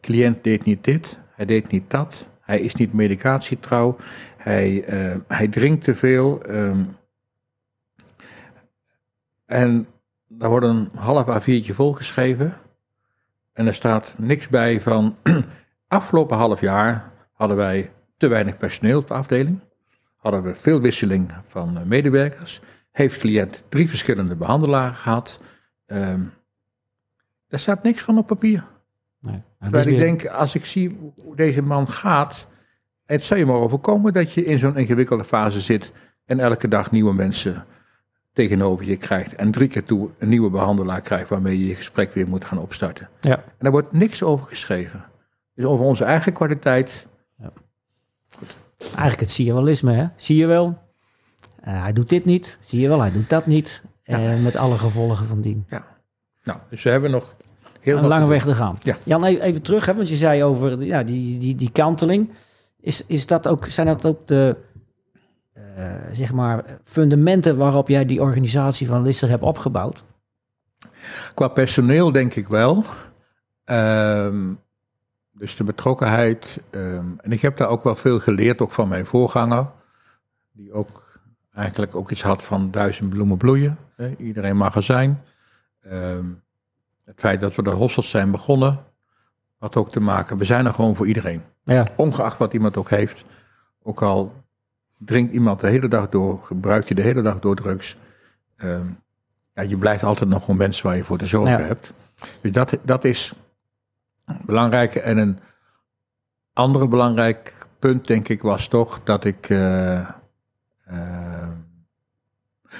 [0.00, 3.96] cliënt deed niet dit, hij deed niet dat, hij is niet medicatietrouw,
[4.36, 6.42] hij, eh, hij drinkt te veel.
[6.42, 6.84] ehm,
[9.46, 9.86] en
[10.28, 12.56] daar wordt een half A4'tje volgeschreven.
[13.52, 15.16] En er staat niks bij van,
[15.88, 19.60] afgelopen half jaar hadden wij te weinig personeel op de afdeling.
[20.20, 22.60] Hadden we veel wisseling van eh, medewerkers.
[22.90, 25.40] Heeft cliënt drie verschillende behandelaren gehad.
[25.86, 26.20] Ehm
[27.50, 28.64] daar staat niks van op papier.
[29.20, 29.42] nee.
[29.86, 32.46] Ik denk, als ik zie hoe deze man gaat,
[33.06, 35.92] het zou je maar overkomen dat je in zo'n ingewikkelde fase zit
[36.24, 37.64] en elke dag nieuwe mensen
[38.32, 42.14] tegenover je krijgt en drie keer toe een nieuwe behandelaar krijgt waarmee je je gesprek
[42.14, 43.08] weer moet gaan opstarten.
[43.20, 43.36] Ja.
[43.36, 45.04] En daar wordt niks over geschreven.
[45.54, 47.06] Dus over onze eigen kwaliteit,
[48.80, 50.06] Eigenlijk het signalisme, hè?
[50.16, 50.78] Zie je wel?
[51.60, 52.56] Eh, hij doet dit niet.
[52.62, 53.82] Zie je wel, hij doet dat niet.
[54.02, 55.66] Eh, met alle gevolgen van dien.
[56.42, 57.34] nou, dus we hebben nog
[57.80, 58.78] heel Een lange te weg te gaan.
[58.82, 58.96] Ja.
[59.04, 62.30] Jan, even, even terug, hè, want je zei over ja, die, die, die kanteling.
[62.80, 64.56] Is, is dat ook, zijn dat ook de
[65.80, 70.02] eh, zeg maar, fundamenten waarop jij die organisatie van Lister hebt opgebouwd?
[71.34, 72.84] Qua personeel denk ik wel.
[73.64, 74.52] Ehm,
[75.40, 76.60] dus de betrokkenheid.
[76.70, 79.66] ehm, en ik heb daar ook wel veel geleerd, ook van mijn voorganger.
[80.52, 81.18] Die ook
[81.54, 83.78] eigenlijk ook iets had van duizend bloemen bloeien.
[83.96, 85.22] Hè, iedereen mag er zijn.
[85.80, 86.24] Ehm,
[87.04, 88.78] het feit dat we de hostels zijn begonnen,
[89.58, 90.36] had ook te maken.
[90.38, 91.42] We zijn er gewoon voor iedereen.
[91.64, 93.24] Ja, Ongeacht wat iemand ook heeft.
[93.82, 94.34] Ook al
[94.98, 97.96] drinkt iemand de hele dag door, gebruikt je de hele dag door drugs.
[98.56, 98.86] ehm,
[99.54, 101.64] ja, je blijft altijd nog een mens waar je voor te zorgen Ja.
[101.66, 101.92] hebt.
[102.40, 103.32] Dus dat, dat is
[104.44, 104.94] belangrijk.
[104.94, 105.38] En een
[106.52, 109.48] andere belangrijk punt, denk ik, was toch dat ik.
[109.50, 111.48] eh, eh,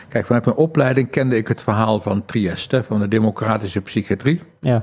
[0.09, 4.43] kijk, vanuit mijn opleiding kende ik het verhaal van Trieste, van de democratische psychiatrie.
[4.61, 4.83] ja,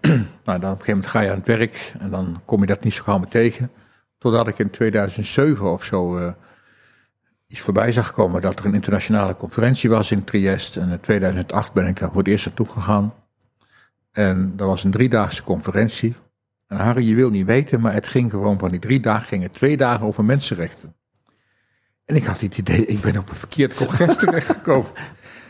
[0.44, 2.66] Nou, dan op een gegeven moment ga je aan het werk en dan kom je
[2.66, 3.70] dat niet zo gauw meer tegen.
[4.18, 6.28] Totdat ik in 2007 of zo eh,
[7.46, 10.80] iets voorbij zag komen dat er een internationale conferentie was in Trieste.
[10.80, 13.14] En in 2008 ben ik daar voor het eerst naartoe gegaan.
[14.14, 16.14] En dat was een driedaagse conferentie.
[16.66, 19.50] En Harry, je wil niet weten, maar het ging gewoon van die drie dagen, gingen
[19.50, 20.94] twee dagen over mensenrechten.
[22.04, 24.90] En ik had het idee, ik ben op een verkeerd congres terechtgekomen.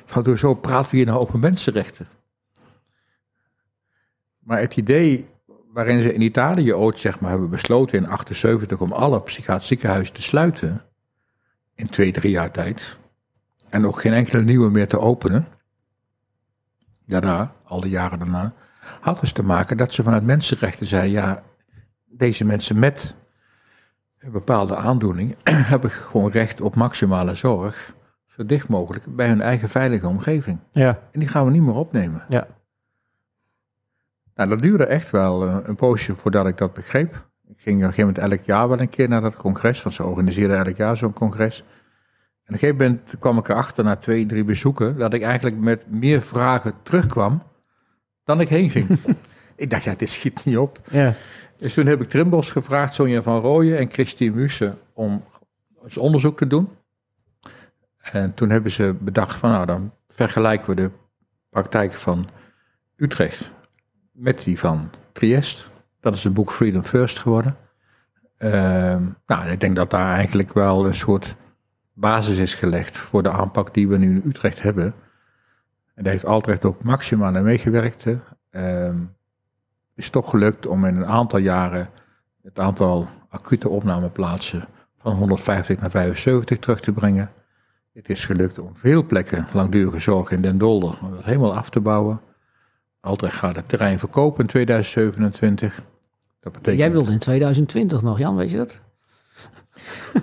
[0.05, 2.09] Van, zo praten we hier nou over mensenrechten.
[4.39, 5.29] Maar het idee
[5.73, 10.15] waarin ze in Italië ooit zeg maar, hebben besloten in 78 om alle psychiatrische ziekenhuizen
[10.15, 10.83] te sluiten.
[11.75, 12.99] In twee, drie jaar tijd.
[13.69, 15.47] En ook geen enkele nieuwe meer te openen.
[17.07, 18.53] Daarna, al die jaren daarna.
[19.01, 21.43] Had dus te maken dat ze vanuit mensenrechten zeiden: ja,
[22.05, 23.15] deze mensen met
[24.19, 25.37] een bepaalde aandoening
[25.73, 27.95] hebben gewoon recht op maximale zorg.
[28.27, 30.59] Zo dicht mogelijk bij hun eigen veilige omgeving.
[30.73, 32.25] ja, En die gaan we niet meer opnemen.
[32.29, 32.47] ja.
[34.35, 37.13] Nou, dat duurde echt wel eh, een poosje voordat ik dat begreep.
[37.49, 39.95] Ik ging op een gegeven moment elk jaar wel een keer naar dat congres, want
[39.95, 41.65] ze organiseerden elk jaar zo'n congres.
[42.45, 45.57] En op een gegeven moment kwam ik erachter na twee, drie bezoeken, dat ik eigenlijk
[45.57, 47.43] met meer vragen terugkwam
[48.25, 48.89] dan ik heen ging.
[49.57, 50.81] ik dacht, ja, dit schiet niet op.
[50.91, 51.15] Ja.
[51.57, 55.25] Dus toen heb ik Trimbos gevraagd, Sonja van Rooyen en Christine Mussen, om
[55.85, 56.69] eens onderzoek te doen.
[57.99, 60.91] En toen hebben ze bedacht van, nou dan vergelijken we de
[61.51, 62.29] praktijk van
[62.97, 63.51] Utrecht
[64.13, 65.71] met die van Triest.
[66.01, 67.57] Dat is het boek Freedom First geworden.
[68.37, 71.37] Ehm, nou, ik denk dat daar eigenlijk wel een soort
[71.95, 74.95] basis is gelegd voor de aanpak die we nu in Utrecht hebben.
[75.95, 78.05] En daar heeft Altrecht ook maximaal aan meegewerkt.
[78.05, 78.17] hè.
[78.51, 78.97] Ehm,
[79.95, 81.89] is toch gelukt om in een aantal jaren
[82.43, 87.31] het aantal acute opnameplaatsen van 150 naar 75 terug te brengen.
[87.93, 92.21] Het is gelukt om veel plekken langdurige zorg in Den Dolder helemaal af te bouwen.
[93.01, 95.83] Altrecht gaat het terrein verkopen in 2027.
[96.41, 98.81] Dat betekent, Jij wilde in 2020 nog, Jan, weet je dat?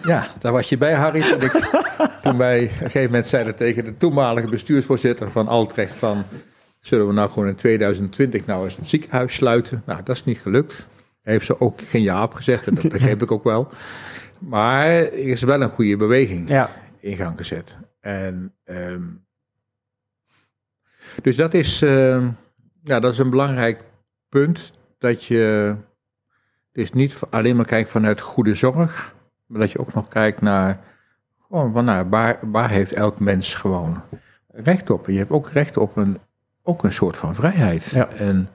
[0.04, 1.22] Ja, daar was je bij, Harry.
[1.22, 1.52] Toen, ik,
[2.22, 6.24] toen wij op een gegeven moment zeiden tegen de toenmalige bestuursvoorzitter van Altrecht van...
[6.80, 9.84] Zullen we nou gewoon in 2020 nou eens het ziekenhuis sluiten?
[9.86, 10.88] Nou, dat is niet gelukt.
[11.22, 13.72] Hij heeft ze ook geen ja op gezegd en dat begreep ik ook wel.
[14.40, 16.70] Maar er is wel een goede beweging Ja.
[17.00, 17.78] in gang gezet.
[18.00, 19.02] En, ehm,
[21.22, 22.28] dus dat is, ehm,
[22.84, 23.82] ja, dat is een belangrijk
[24.30, 24.72] punt.
[25.00, 25.76] Dat je
[26.72, 29.14] dus niet alleen maar kijkt vanuit goede zorg,
[29.52, 30.80] maar dat je ook nog kijkt naar
[31.48, 34.02] gewoon, van, nou, waar, waar heeft elk mens gewoon
[34.48, 35.08] recht op.
[35.08, 36.18] Je hebt ook recht op een,
[36.64, 37.84] ook een soort van vrijheid.
[37.84, 38.08] Ja.
[38.08, 38.50] En,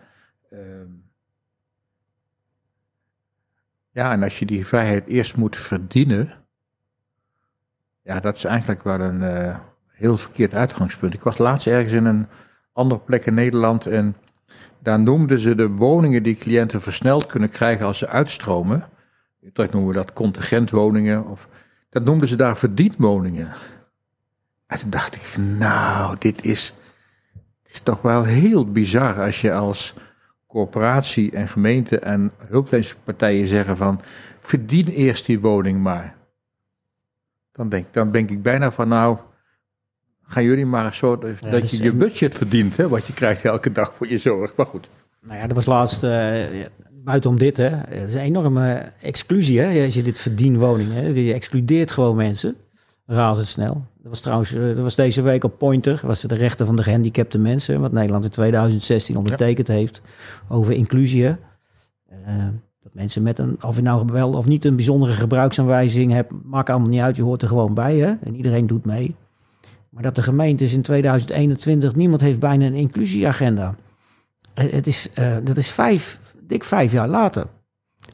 [0.50, 0.88] ehm,
[3.90, 6.34] ja, en als je die vrijheid eerst moet verdienen,
[8.02, 11.14] ja, dat is eigenlijk wel een eh, heel verkeerd uitgangspunt.
[11.14, 12.26] Ik was laatst ergens in een
[12.72, 14.16] andere plek in Nederland en
[14.78, 18.88] daar noemden ze de woningen die cliënten versneld kunnen krijgen als ze uitstromen.
[19.46, 21.26] Utrecht noemen we dat contingentwoningen.
[21.26, 21.48] Of,
[21.90, 23.52] dat noemden ze daar verdienwoningen.
[24.66, 26.74] En toen dacht ik, nou, dit is,
[27.62, 29.94] dit is toch wel heel bizar als je als
[30.46, 34.00] corporatie en gemeente en hulpverleningspartijen zeggen van,
[34.40, 36.14] verdien eerst die woning maar.
[37.52, 39.18] Dan denk, dan denk ik bijna van, nou,
[40.22, 43.72] gaan jullie maar soort, dat dus je je budget verdient, hè, wat je krijgt elke
[43.72, 44.56] dag voor je zorg.
[44.56, 44.88] Maar goed.
[45.20, 46.66] Nou ja, dat was laatst, eh,
[47.06, 47.68] buitenom dit, hè.
[47.68, 49.84] Het is een enorme exclusie, hè.
[49.84, 51.06] Als je dit verdienwoning, hè.
[51.06, 52.56] Je excludeert gewoon mensen.
[53.06, 53.84] Razendsnel.
[54.02, 56.00] Dat was trouwens, eh, dat was deze week op Pointer.
[56.02, 57.80] Was de rechten van de gehandicapte mensen.
[57.80, 60.02] Wat Nederland in 2016 ondertekend heeft.
[60.48, 61.26] Over inclusie.
[61.26, 61.36] Eh,
[62.82, 66.70] dat mensen met een, of je nou wel of niet een bijzondere gebruiksaanwijzing hebt, maakt
[66.70, 67.16] allemaal niet uit.
[67.16, 68.14] Je hoort er gewoon bij, hè.
[68.22, 69.14] En iedereen doet mee.
[69.90, 73.74] Maar dat de gemeentes in 2021, niemand heeft bijna een inclusieagenda.
[74.54, 77.46] Het het is, eh, dat is vijf, dik vijf jaar later.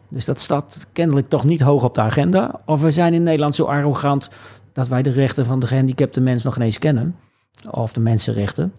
[0.08, 2.60] Dus dat staat kennelijk toch niet hoog op de agenda.
[2.66, 4.30] Of we zijn in Nederland zo arrogant
[4.72, 7.16] dat wij de rechten van de gehandicapte mens nog ineens kennen.
[7.70, 8.72] Of de mensenrechten.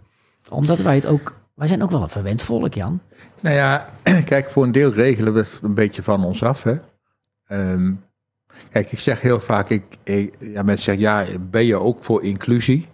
[0.49, 2.99] Omdat wij het ook, wij zijn ook wel een verwend volk, Jan.
[3.39, 3.89] Nou ja,
[4.25, 6.63] kijk, voor een deel regelen we het een beetje van ons af.
[6.63, 6.75] Hè?
[7.47, 7.93] Ehm,
[8.69, 12.23] kijk, ik zeg heel vaak, ik, ik- ja, mensen zeggen, ja, ben je ook voor
[12.23, 12.87] inclusie?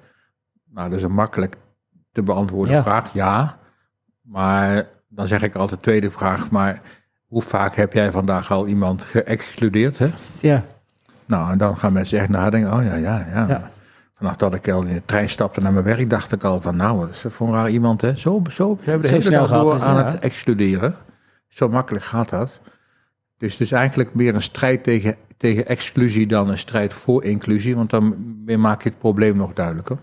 [0.73, 1.57] Nou, dat is een makkelijk
[2.11, 2.83] te beantwoorden Ja.
[2.83, 3.57] vraag, ja.
[4.21, 6.81] Maar dan zeg ik altijd tweede vraag, maar
[7.27, 9.97] hoe vaak heb jij vandaag al iemand geëxcludeerd?
[9.97, 10.07] Hè?
[10.39, 10.65] Ja.
[11.25, 13.47] Nou, en dan gaan mensen echt nadenken, oh ja, ja, ja.
[13.47, 13.71] Ja.
[14.15, 16.75] Vanaf dat ik al in de trein stapte naar mijn werk, dacht ik al van,
[16.75, 18.17] nou, wat is dat voor een raar iemand, hè?
[18.17, 20.05] Zo, zo, ze hebben de hele snel dag door aan ja.
[20.05, 20.95] het excluderen.
[21.47, 22.61] Zo makkelijk gaat dat.
[23.37, 27.75] Dus het is eigenlijk meer een strijd tegen, tegen exclusie dan een strijd voor inclusie,
[27.75, 29.97] want dan maak je het probleem nog duidelijker.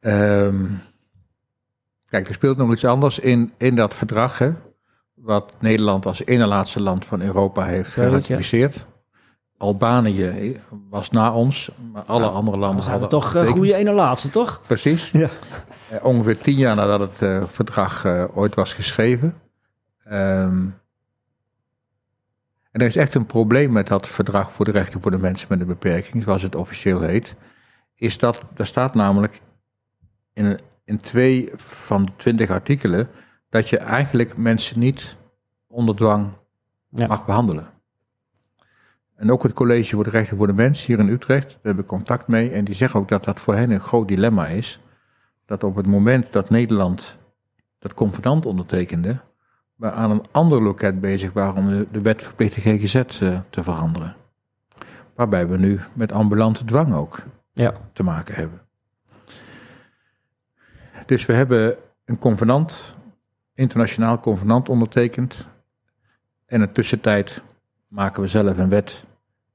[0.00, 0.64] Ehm,
[2.12, 4.52] kijk, er speelt nog iets anders in, in dat verdrag, hè,
[5.14, 8.02] wat Nederland als ene laatste land van Europa heeft ja.
[8.02, 8.86] geratificeerd.
[9.56, 13.56] Albanië was na ons, maar alle Nou, andere landen we hadden toch een getekend.
[13.56, 14.62] goede ene laatste, toch?
[14.66, 15.10] Precies.
[15.10, 15.28] Ja.
[15.88, 19.34] Eh, ongeveer tien jaar nadat het eh, verdrag eh, ooit was geschreven.
[20.04, 20.66] Ehm,
[22.70, 25.46] en er is echt een probleem met dat verdrag voor de rechten voor de mensen
[25.50, 27.34] met een beperking, zoals het officieel heet.
[27.94, 29.40] Is dat, er staat namelijk
[30.32, 30.58] in,
[30.92, 33.08] in twee van de twintig artikelen
[33.48, 35.16] dat je eigenlijk mensen niet
[35.66, 36.28] onder dwang
[36.88, 37.06] Ja.
[37.06, 37.66] mag behandelen.
[39.16, 41.82] En ook het College voor de Rechten voor de Mens hier in Utrecht, daar hebben
[41.84, 42.50] we contact mee.
[42.50, 44.80] En die zeggen ook dat dat voor hen een groot dilemma is.
[45.46, 47.18] Dat op het moment dat Nederland
[47.78, 49.20] dat convenant ondertekende,
[49.74, 53.62] we aan een ander loket bezig waren om de, de wet verplichte GGZ eh, te
[53.62, 54.16] veranderen.
[55.14, 57.18] Waarbij we nu met ambulante dwang ook
[57.52, 57.74] Ja.
[57.92, 58.60] te maken hebben.
[61.12, 62.94] Dus we hebben een convenant,
[63.54, 65.46] internationaal convenant ondertekend.
[66.46, 67.42] in de tussentijd
[67.88, 69.04] maken we zelf een wet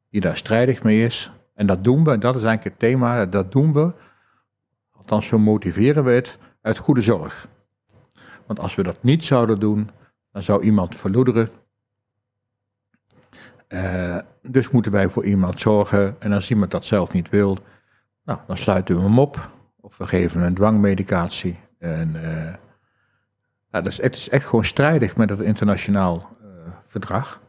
[0.10, 1.32] die daar strijdig mee is.
[1.54, 3.91] En dat doen we, en dat is eigenlijk het thema, dat doen we,
[4.91, 7.48] althans zo motiveren we het, uit goede zorg.
[8.46, 9.89] Want als we dat niet zouden doen,
[10.32, 11.50] dan zou iemand verloederen.
[13.67, 16.15] Uh, dus moeten wij voor iemand zorgen.
[16.20, 17.58] En als iemand dat zelf niet wil,
[18.24, 19.56] nou, dan sluiten we hem op.
[19.82, 21.60] Of we geven een dwangmedicatie.
[21.80, 22.22] En, uh,
[23.72, 26.48] nou, dat is, het is echt gewoon strijdig met het internationaal uh,
[26.88, 27.42] verdrag.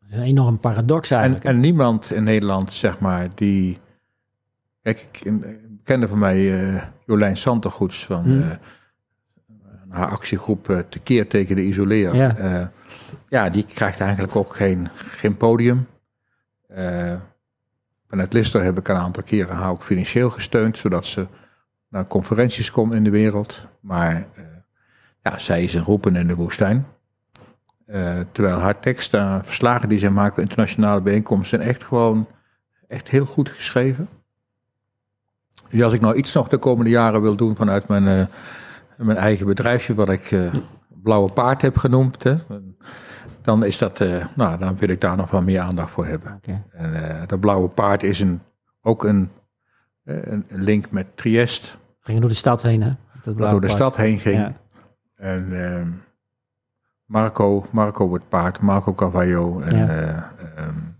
[0.00, 1.44] Dat is een enorm paradox eigenlijk.
[1.44, 3.78] En, en, niemand in Nederland, zeg maar, die...
[4.82, 5.40] Kijk, ik, een
[5.76, 8.24] bekende van mij, Jolijn Santergoeds, van...
[8.24, 8.58] Hmm
[9.96, 12.14] haar actiegroep uh, Tekeer tegen de isoleer.
[12.14, 12.38] Ja.
[12.38, 12.66] Uh,
[13.28, 15.86] ja, die krijgt eigenlijk ook geen, geen podium.
[18.08, 21.26] Vanuit Lister heb ik een aantal keren haar ook financieel gesteund, zodat ze
[21.88, 23.66] naar conferenties komt in de wereld.
[23.80, 24.26] Maar
[25.22, 26.86] ja, zij is een roepen in de woestijn.
[28.32, 32.26] terwijl haar teksten, verslagen die zij maakt internationale bijeenkomsten, zijn echt gewoon
[32.88, 34.08] echt heel goed geschreven.
[35.68, 38.28] Dus als ik nou iets nog de komende jaren wil doen vanuit mijn
[38.96, 40.34] mijn eigen bedrijfje, wat ik
[40.88, 42.22] Blauwe Paard heb genoemd.
[42.22, 42.36] Hè,
[43.46, 46.34] dan, is dat, uh, nou, dan wil ik daar nog wel meer aandacht voor hebben.
[46.34, 46.62] Okay.
[46.72, 48.40] En uh, dat Blauwe Paard is een,
[48.82, 49.30] ook een,
[50.04, 51.76] een link met Triest.
[52.00, 52.92] Ging door de stad heen, hè?
[53.22, 54.36] Dat door de stad heen ging.
[54.36, 54.52] Ja.
[55.16, 55.88] En ehm,
[57.04, 59.60] Marco, Marco het paard, Marco Cavallo.
[59.60, 60.32] En, ja.
[60.58, 60.96] um,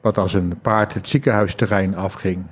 [0.00, 2.46] wat als een paard het ziekenhuisterrein afging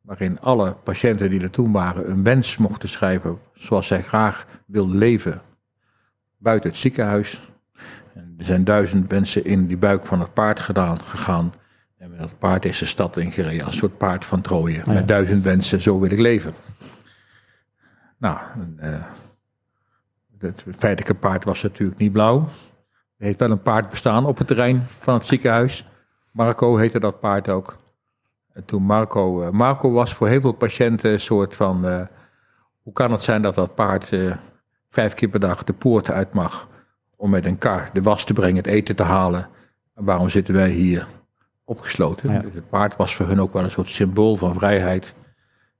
[0.00, 4.96] waarin alle patiënten die er toen waren een wens mochten schrijven zoals zij graag wilden
[4.96, 5.40] leven
[6.36, 7.51] buiten het ziekenhuis.
[8.42, 11.52] Er zijn duizend wensen in die buik van het paard gedaan, gegaan.
[11.98, 14.82] En met dat paard is de stad ingereden als een soort paard van Troje.
[14.86, 16.54] Met duizend wensen, zo wil ik leven.
[18.18, 18.38] Nou,
[18.80, 19.04] uh,
[20.38, 22.48] het feitelijke paard was natuurlijk niet blauw.
[23.16, 25.86] Er heeft wel een paard bestaan op het terrein van het ziekenhuis.
[26.32, 27.76] Marco heette dat paard ook.
[28.52, 32.00] En toen Marco, uh, Marco was voor heel veel patiënten een soort van, uh,
[32.82, 34.10] hoe kan het zijn dat dat paard
[34.90, 36.70] vijf keer per dag de poort uit mag
[37.22, 39.48] om met een kar de was te brengen, het eten te halen.
[39.94, 41.06] En waarom zitten wij hier
[41.64, 42.42] opgesloten?
[42.42, 45.14] Dus het paard was voor hun ook wel een soort symbool van vrijheid.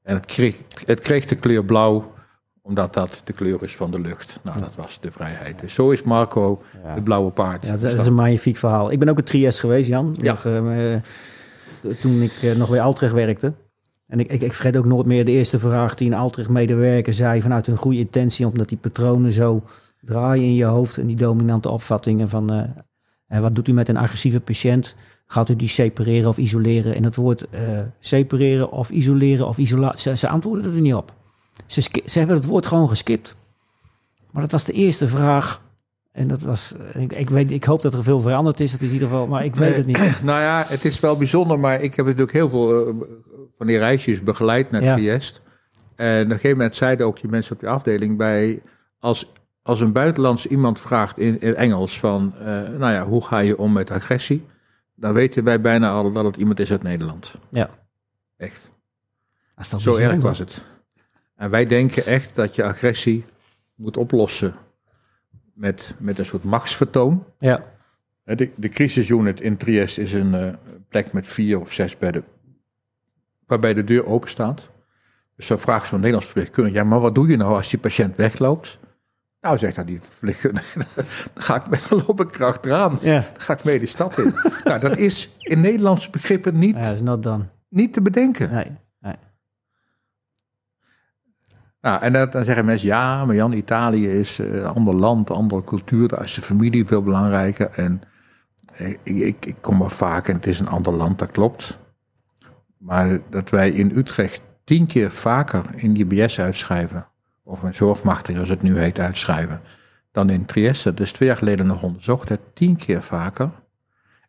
[0.03, 2.13] En het kreeg, het kreeg de kleur blauw,
[2.61, 4.39] omdat dat de kleur is van de lucht.
[4.43, 5.61] Nou, dat was de vrijheid.
[5.61, 6.95] Dus zo is Marco ja.
[6.95, 7.67] het blauwe paard.
[7.67, 8.93] Ja, dat is een magnifiek verhaal.
[8.93, 10.15] Ik ben ook een Triest geweest, Jan.
[10.19, 10.33] Ja.
[10.33, 10.47] Nog,
[12.01, 13.53] toen ik eh, nog bij Altrecht werkte.
[14.07, 17.43] En ik, ik, ik vergeet ook nooit meer de eerste vraag die een Altrecht-medewerker zei
[17.43, 19.63] vanuit een goede intentie, omdat die patronen zo
[20.03, 23.97] draaien in je hoofd en die dominante opvattingen van uh, wat doet u met een
[23.97, 24.95] agressieve patiënt?
[25.27, 26.95] Gaat u die separeren of isoleren?
[26.95, 31.13] En het woord uh, separeren of isoleren of isolatie, ze, ze antwoorden er niet op.
[31.67, 33.35] Ze, ze hebben het woord gewoon geskipt.
[34.31, 35.61] Maar dat was de eerste vraag
[36.13, 38.87] en dat was, ik, ik, weet, ik hoop dat er veel veranderd is, dat is
[38.87, 40.21] in ieder geval, maar ik weet het niet.
[40.23, 42.95] Nou ja, het is wel bijzonder, maar ik heb natuurlijk heel veel uh,
[43.59, 44.95] van die reisjes begeleid naar ja.
[44.95, 45.41] Triest.
[45.97, 48.63] En op een gegeven moment zeiden ook die mensen op die afdeling bij,
[48.99, 53.39] als, als een buitenlands iemand vraagt in, in Engels van, uh, nou ja, hoe ga
[53.39, 54.47] je om met agressie?
[54.95, 57.35] Dan weten wij bijna al dat het iemand is uit Nederland.
[57.49, 57.71] Ja.
[58.37, 58.73] Echt.
[59.79, 60.65] Zo erg was het.
[61.37, 63.25] En wij denken echt dat je agressie
[63.75, 64.55] moet oplossen
[65.55, 67.25] met, met een soort machtsvertoon.
[67.39, 67.65] Ja.
[68.25, 70.53] De, de crisisunit in Trieste is een uh,
[70.89, 72.25] plek met vier of zes bedden,
[73.47, 74.69] waarbij de deur open staat.
[75.37, 78.17] Dus dan vraagt zo'n Nederlands verpleegkundige, ja, maar wat doe je nou als die patiënt
[78.17, 78.79] wegloopt?
[79.43, 80.79] Nou, zegt hij die verpleegkundige,
[81.35, 82.99] dan ga ik met loop ik erachteraan.
[83.01, 83.21] Ja.
[83.21, 84.35] Dan ga ik mee de stad in.
[84.65, 87.45] nou, dat is in Nederlandse begrippen niet, ja, is not done.
[87.69, 88.51] niet te bedenken.
[88.53, 88.77] Nee.
[91.83, 95.65] Nou, en dan zeggen mensen, ja, maar Jan, Italië is een uh, ander land, andere
[95.65, 97.71] cultuur, daar is de familie veel belangrijker.
[97.71, 98.03] En
[98.77, 101.79] ik, ik, ik kom er vaak en het is een ander land, dat klopt.
[102.79, 107.07] Maar dat wij in Utrecht tien keer vaker in die BS uitschrijven,
[107.45, 109.61] of een zorgmachtig als het nu heet uitschrijven,
[110.13, 110.91] dan in Trieste.
[110.91, 113.51] Dat is twee jaar geleden nog onderzocht, hè, tien keer vaker.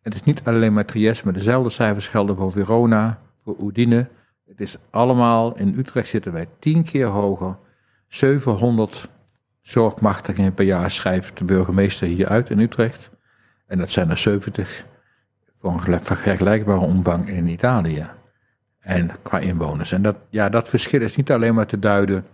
[0.01, 4.07] Het is niet alleen maar Trieste, maar dezelfde cijfers gelden voor Verona, voor Udine,
[4.53, 7.57] het is allemaal, in Utrecht zitten wij tien keer hoger.
[8.07, 9.07] 700
[9.61, 13.09] zorgmachtigingen per jaar schrijft de burgemeester hier uit in Utrecht.
[13.65, 14.85] En dat zijn er 70
[15.59, 18.09] voor een vergelijkbare omvang in Italië.
[18.79, 19.91] En qua inwoners.
[19.91, 22.25] En dat, ja, dat verschil is niet alleen maar te duiden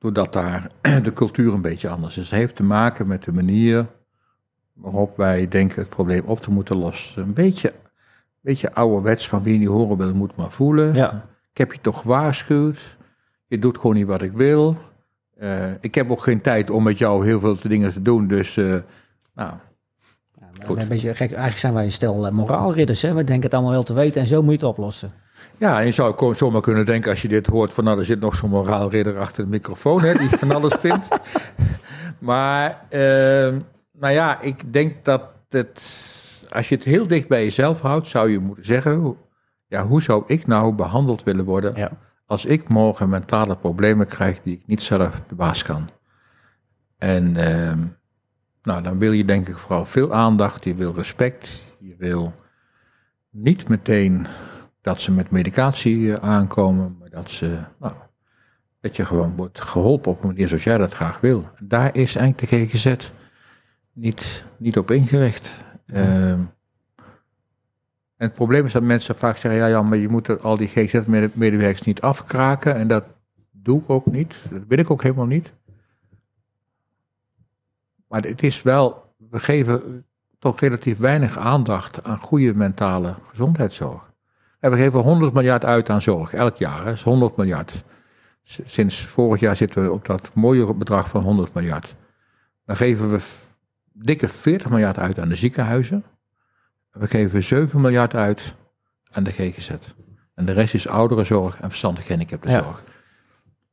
[0.00, 0.70] doordat daar
[1.02, 2.30] de cultuur een beetje anders is.
[2.30, 3.86] Het heeft te maken met de manier
[4.72, 7.22] waarop wij denken het probleem op te moeten lossen.
[7.22, 7.72] Een beetje
[8.40, 10.94] beetje ouderwets van wie niet horen wil, moet maar voelen.
[10.94, 11.28] Ja.
[11.50, 12.96] Ik heb je toch gewaarschuwd.
[13.46, 14.76] Je doet gewoon niet wat ik wil.
[15.36, 18.26] Eh, ik heb ook geen tijd om met jou heel veel dingen te doen.
[18.26, 18.76] Dus, uh,
[19.34, 19.52] nou,
[20.34, 21.30] ja, een beetje gek.
[21.30, 23.02] Eigenlijk zijn wij een stel uh, moraalridders.
[23.02, 23.14] Hè?
[23.14, 25.12] We denken het allemaal wel te weten en zo moet je het oplossen.
[25.56, 28.20] Ja, en je zou zomaar kunnen denken als je dit hoort van nou, er zit
[28.20, 31.08] nog zo'n moraalridder achter de microfoon hè, die van alles vindt.
[32.18, 33.58] Maar, ehm,
[33.92, 38.30] nou ja, ik denk dat het, als je het heel dicht bij jezelf houdt, zou
[38.30, 39.16] je moeten zeggen,
[39.66, 41.90] ja, hoe zou ik nou behandeld willen worden Ja.
[42.26, 45.90] als ik morgen mentale problemen krijg die ik niet zelf de baas kan.
[46.98, 47.78] En ehm,
[48.62, 52.32] nou, dan wil je denk ik vooral veel aandacht, je wil respect, je wil
[53.30, 54.26] niet meteen
[54.80, 57.92] dat ze met medicatie eh, aankomen, maar dat, ze, nou,
[58.80, 61.48] dat je gewoon wordt geholpen op een manier zoals jij dat graag wil.
[61.62, 63.10] Daar is eigenlijk de GGZ
[63.92, 65.60] niet, niet op ingericht.
[65.86, 66.40] Ehm,
[68.16, 71.82] en het probleem is dat mensen vaak zeggen, ja, maar je moet al die GGZ-medewerkers
[71.82, 72.74] niet afkraken.
[72.74, 73.04] En dat
[73.50, 74.36] doe ik ook niet.
[74.50, 75.52] Dat wil ik ook helemaal niet.
[78.08, 80.04] Maar het is wel, we geven
[80.38, 84.09] toch relatief weinig aandacht aan goede mentale gezondheidszorg.
[84.60, 86.84] En we geven 100 miljard uit aan zorg, elk jaar.
[86.84, 87.84] Dat is 100 miljard.
[88.64, 91.94] Sinds vorig jaar zitten we op dat mooie bedrag van 100 miljard.
[92.66, 93.20] Dan geven we
[93.92, 96.04] dikke 40 miljard uit aan de ziekenhuizen.
[96.90, 98.54] We geven 7 miljard uit
[99.10, 99.70] aan de GGZ.
[100.34, 102.82] En de rest is ouderenzorg en verstandig gehandicaptenzorg.
[102.86, 102.92] Ja.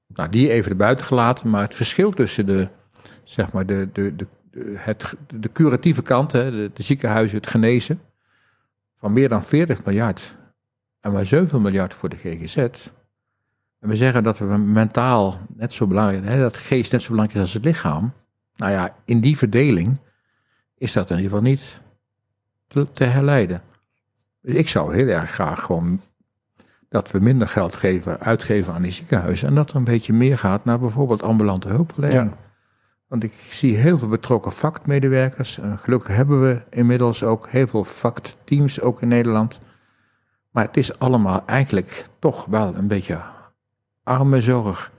[0.08, 2.68] Nou, die even erbuiten gelaten, maar het verschil tussen de,
[3.24, 4.28] zeg maar, de, de, de,
[4.76, 8.02] het, de curatieve kant, hè, de, de ziekenhuizen, het genezen,
[9.00, 10.36] van meer dan 40 miljard
[11.08, 12.58] en maar 7 miljard voor de GGZ.
[13.80, 17.38] En we zeggen dat we mentaal net zo belangrijk, hè, dat geest net zo belangrijk
[17.38, 18.14] is als het lichaam.
[18.56, 19.98] Nou ja, in die verdeling
[20.78, 21.82] is dat in ieder geval niet
[22.68, 23.62] te, te herleiden.
[24.42, 26.02] Dus ik zou heel erg graag gewoon
[26.90, 29.48] dat we minder geld geven, uitgeven aan die ziekenhuizen.
[29.48, 32.30] En dat er een beetje meer gaat naar bijvoorbeeld ambulante hulpverlening.
[32.30, 32.38] Ja.
[33.08, 35.60] Want ik zie heel veel betrokken vakmedewerkers.
[35.60, 39.60] En gelukkig hebben we inmiddels ook heel veel vakteams, ook in Nederland.
[40.58, 43.22] Maar het is allemaal eigenlijk toch wel een beetje
[44.04, 44.92] arme zorg.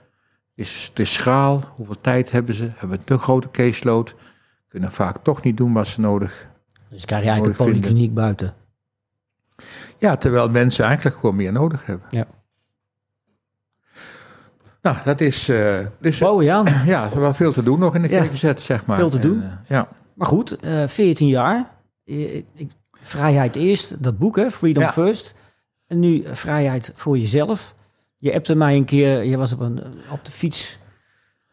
[0.57, 2.71] Het is, het is schraal, hoeveel tijd hebben ze?
[2.75, 4.15] Hebben een te grote caseload?
[4.69, 6.49] Kunnen vaak toch niet doen wat ze nodig
[6.89, 8.55] Dus krijg je eigenlijk een polykliniek buiten.
[9.99, 12.07] Ja, terwijl mensen eigenlijk gewoon meer nodig hebben.
[12.11, 12.27] Ja.
[14.83, 15.49] Nou, dat is...
[15.49, 16.67] Uh, dus, wow, Jan.
[16.87, 18.23] Ja, er is wel veel te doen nog in de Ja.
[18.25, 18.97] GGZ, zeg maar.
[18.97, 19.43] Veel te doen.
[19.43, 19.89] En, uh, ja.
[20.15, 21.71] Maar goed, eh 14 jaar.
[22.05, 24.93] Eh, ik- vrijheid eerst, dat boek hè, Freedom Ja.
[24.93, 25.37] First.
[25.89, 27.75] En nu eh, vrijheid voor jezelf.
[28.19, 29.83] Je appte mij een keer, je was op, een,
[30.13, 30.79] op de fiets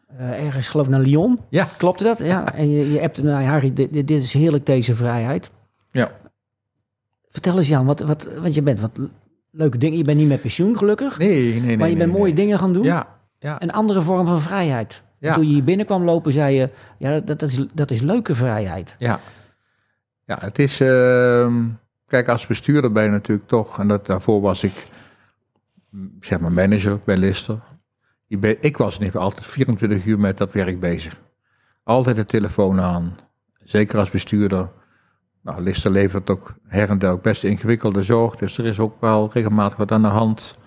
[0.06, 1.40] eh, ergens, geloof ik, naar Lyon.
[1.48, 1.68] Ja.
[1.76, 2.18] Klopte dat?
[2.18, 2.54] Ja.
[2.54, 5.50] En je, je appte mij, Harry, dit, dit is heerlijk, deze vrijheid.
[5.92, 6.10] Ja.
[7.28, 8.90] Vertel eens Jan, wat, wat, want je bent wat
[9.50, 9.98] leuke dingen.
[9.98, 11.76] Je bent niet met pensioen gelukkig, Nee, nee, nee.
[11.76, 12.44] maar je nee, bent mooie nee.
[12.44, 12.84] dingen gaan doen.
[12.84, 13.06] Ja,
[13.38, 13.62] ja.
[13.62, 15.02] Een andere vorm van vrijheid.
[15.18, 15.34] Ja.
[15.34, 18.94] Toen je hier binnenkwam lopen, zei je, ja, dat, dat, is, dat is leuke vrijheid.
[18.98, 19.20] Ja,
[20.24, 20.80] ja het is.
[20.80, 21.64] ehm,
[22.06, 23.78] kijk, als bestuurder ben je natuurlijk toch.
[23.78, 24.86] En dat, daarvoor was ik.
[25.90, 27.58] mm, zeg maar manager bij Lister.
[28.28, 31.20] Ben, ik was in ieder geval altijd 24 uur met dat werk bezig.
[31.82, 33.16] Altijd de telefoon aan.
[33.64, 34.68] Zeker als bestuurder.
[35.42, 38.36] Nou, Lister levert ook her en der ook best ingewikkelde zorg.
[38.36, 40.58] Dus er is ook wel regelmatig wat aan de hand.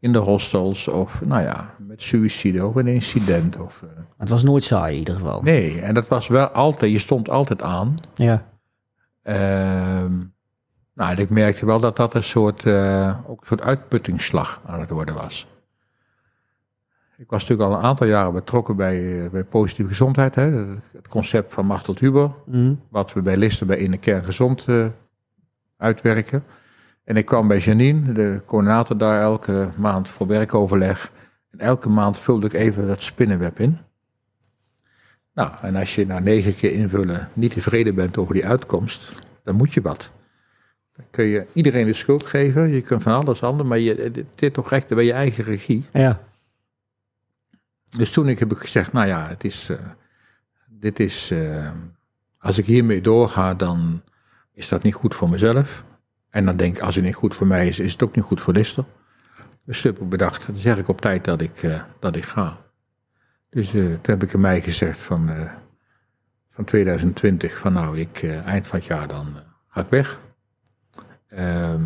[0.00, 3.56] In de hostels of, nou ja, met suïcide of een incident.
[3.56, 3.88] Of, eh,
[4.18, 5.42] Het was nooit saai in ieder geval.
[5.42, 7.94] nee, en dat was wel altijd, je stond altijd aan.
[8.14, 8.46] Ja.
[9.22, 10.12] Ehm,
[10.98, 14.90] nou, ik merkte wel dat dat een soort, eh, ook een soort uitputtingsslag aan het
[14.90, 15.46] worden was.
[17.16, 20.34] Ik was natuurlijk al een aantal jaren betrokken bij, eh, bij positieve gezondheid.
[20.34, 20.50] Hè,
[20.92, 22.74] het concept van Machtel Huber, Mhm.
[22.88, 24.86] wat we bij Listen bij In de Kern Gezond eh,
[25.76, 26.44] uitwerken.
[27.04, 31.12] En ik kwam bij Janine, de coördinator daar, elke maand voor werkoverleg.
[31.50, 33.78] En elke maand vulde ik even dat spinnenweb in.
[35.34, 39.12] Nou, en als je na negen keer invullen niet tevreden bent over die uitkomst,
[39.44, 40.10] dan moet je wat.
[40.98, 44.52] Dan kun je iedereen de schuld geven, je kunt van alles anders, maar je, is
[44.52, 45.84] toch echt bij je eigen regie.
[45.92, 46.20] Ja.
[47.96, 49.76] Dus toen ik heb ik gezegd, nou ja, het is, eh,
[50.66, 51.70] dit is, eh,
[52.38, 54.02] als ik hiermee doorga, dan
[54.52, 55.84] is dat niet goed voor mezelf.
[56.30, 58.24] En dan denk ik, als het niet goed voor mij is, is het ook niet
[58.24, 58.84] goed voor Lister.
[59.64, 62.24] Dus toen heb ik bedacht, dan zeg ik op tijd dat ik, eh, dat ik
[62.24, 62.56] ga.
[63.50, 65.30] Dus toen heb ik in mei gezegd van,
[66.50, 69.26] van 2020, van nou, ik, eind van het jaar dan
[69.68, 70.20] ga ik weg.
[71.38, 71.82] Ehm,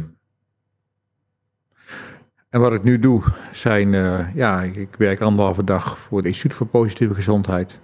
[2.48, 3.22] en wat ik nu doe,
[3.53, 7.80] zijn, eh, ja, ik, ik werk anderhalve dag voor het Instituut voor Positieve Gezondheid.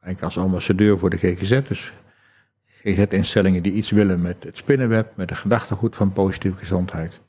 [0.00, 1.92] Eigenlijk als ambassadeur voor de GGZ, dus
[2.66, 7.20] GGZ-instellingen die iets willen met het spinnenweb, met het gedachtegoed van positieve gezondheid.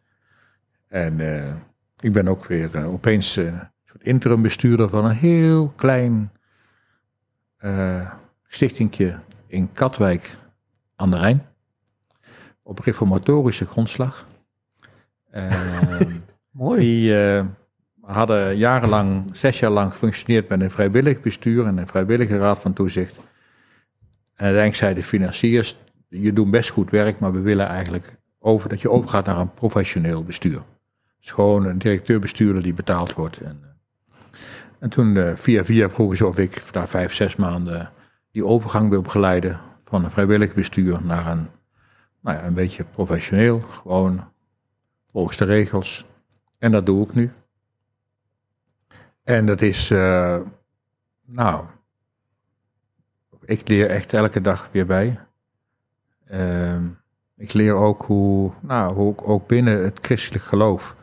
[0.87, 1.55] En eh,
[1.99, 3.61] ik ben ook weer eh, opeens eh,
[3.99, 6.31] interim bestuurder van een heel klein
[8.47, 10.37] stichtingje in Katwijk
[10.95, 11.45] aan de Rijn.
[12.67, 14.27] Op reformatorische grondslag.
[16.51, 16.79] Mooi.
[16.79, 17.45] Die uh,
[18.01, 22.73] hadden jarenlang, zes jaar lang gefunctioneerd met een vrijwillig bestuur en een vrijwillige raad van
[22.73, 23.17] toezicht.
[23.17, 23.23] En
[24.45, 25.77] uiteindelijk zeiden de financiers,
[26.09, 29.53] je doet best goed werk, maar we willen eigenlijk over, dat je overgaat naar een
[29.53, 30.61] professioneel bestuur.
[31.19, 33.37] Dus gewoon een directeur-bestuurder die betaald wordt.
[33.37, 33.69] En, uh,
[34.79, 37.91] en toen uh, via via vroegen ze of ik daar vijf, zes maanden
[38.31, 41.47] die overgang wil begeleiden van een vrijwillig bestuur naar een,
[42.27, 44.31] nou ja, een beetje professioneel, gewoon
[45.11, 46.05] volgens de regels.
[46.57, 47.31] En dat doe ik nu.
[49.23, 50.39] En dat is, uh,
[51.25, 51.65] nou,
[53.45, 55.19] ik leer echt elke dag weer bij.
[56.31, 56.81] Uh,
[57.37, 60.95] ik leer ook hoe, nou, hoe ik ook binnen het christelijk geloof,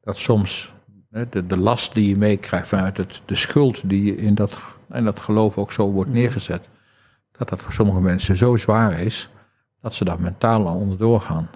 [0.00, 0.72] dat soms
[1.10, 4.58] hè, de, de last die je meekrijgt vanuit het, de schuld die in dat,
[4.90, 6.68] in dat geloof ook zo wordt neergezet,
[7.32, 9.30] dat dat voor sommige mensen zo zwaar is,
[9.88, 11.50] dat ze daar mentaal al onderdoor gaan.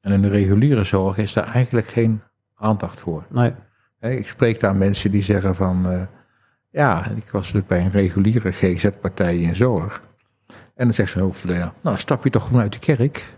[0.00, 2.22] En in de reguliere zorg is daar eigenlijk geen
[2.54, 3.24] aandacht voor.
[3.28, 3.52] Nee.
[4.00, 6.02] Ik spreek daar mensen die zeggen van, uh,
[6.70, 10.02] ja, ik was dus bij een reguliere GZ-partij in zorg.
[10.74, 13.34] En dan zegt zijn hoofdverlener, nou stap je toch gewoon uit de kerk?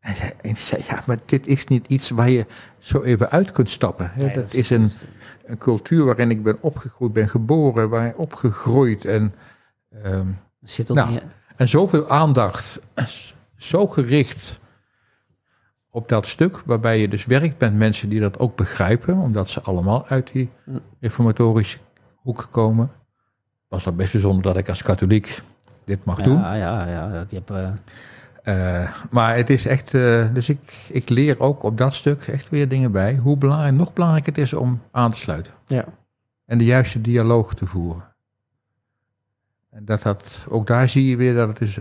[0.00, 2.46] En hij zei, ja, maar dit is niet iets waar je
[2.78, 4.12] zo even uit kunt stappen.
[4.16, 4.90] Nee, dat, dat, is een,
[5.44, 9.04] een, cultuur waarin ik ben opgegroeid, ben geboren, waar opgegroeid.
[9.04, 9.34] En,
[10.04, 11.22] um, Zit nou, niet...
[11.56, 12.80] en zoveel aandacht,
[13.56, 14.60] zo gericht
[15.90, 19.62] op dat stuk, waarbij je dus werkt met mensen die dat ook begrijpen, omdat ze
[19.62, 20.50] allemaal uit die
[21.00, 21.78] reformatorische
[22.14, 22.90] hoek komen.
[23.68, 25.42] Was dat best bijzonder dat ik als katholiek
[25.84, 26.38] dit mag ja, doen.
[26.38, 27.50] Ja, ja, je hebt...
[27.50, 27.68] Uh...
[28.48, 32.48] Uh, maar het is echt, uh, dus ik, ik leer ook op dat stuk echt
[32.48, 33.16] weer dingen bij.
[33.16, 35.52] Hoe belangrijk, nog belangrijker het is om aan te sluiten.
[35.66, 35.84] Ja.
[36.44, 38.04] En de juiste dialoog te voeren.
[39.76, 41.78] En dat dat, ook daar zie je weer dat het dus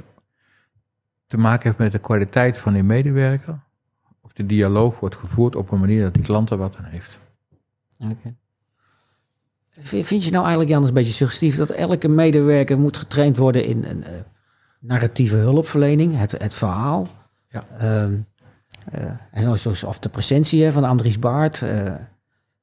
[1.27, 3.59] te maken heeft met de kwaliteit van die medewerker.
[4.21, 7.19] Of de dialoog wordt gevoerd op een manier dat die klant er wat aan heeft.
[7.99, 8.11] Oké.
[8.11, 8.35] Okay.
[10.03, 13.83] Vind je nou eigenlijk, Jan, een beetje suggestief dat elke medewerker moet getraind worden in
[13.83, 14.07] een uh,
[14.79, 17.07] narratieve hulpverlening, het, het verhaal?
[17.49, 17.63] Ja.
[17.81, 18.11] Uh,
[18.93, 21.63] uh, en zoals of de presentie hè, van Andries Baart,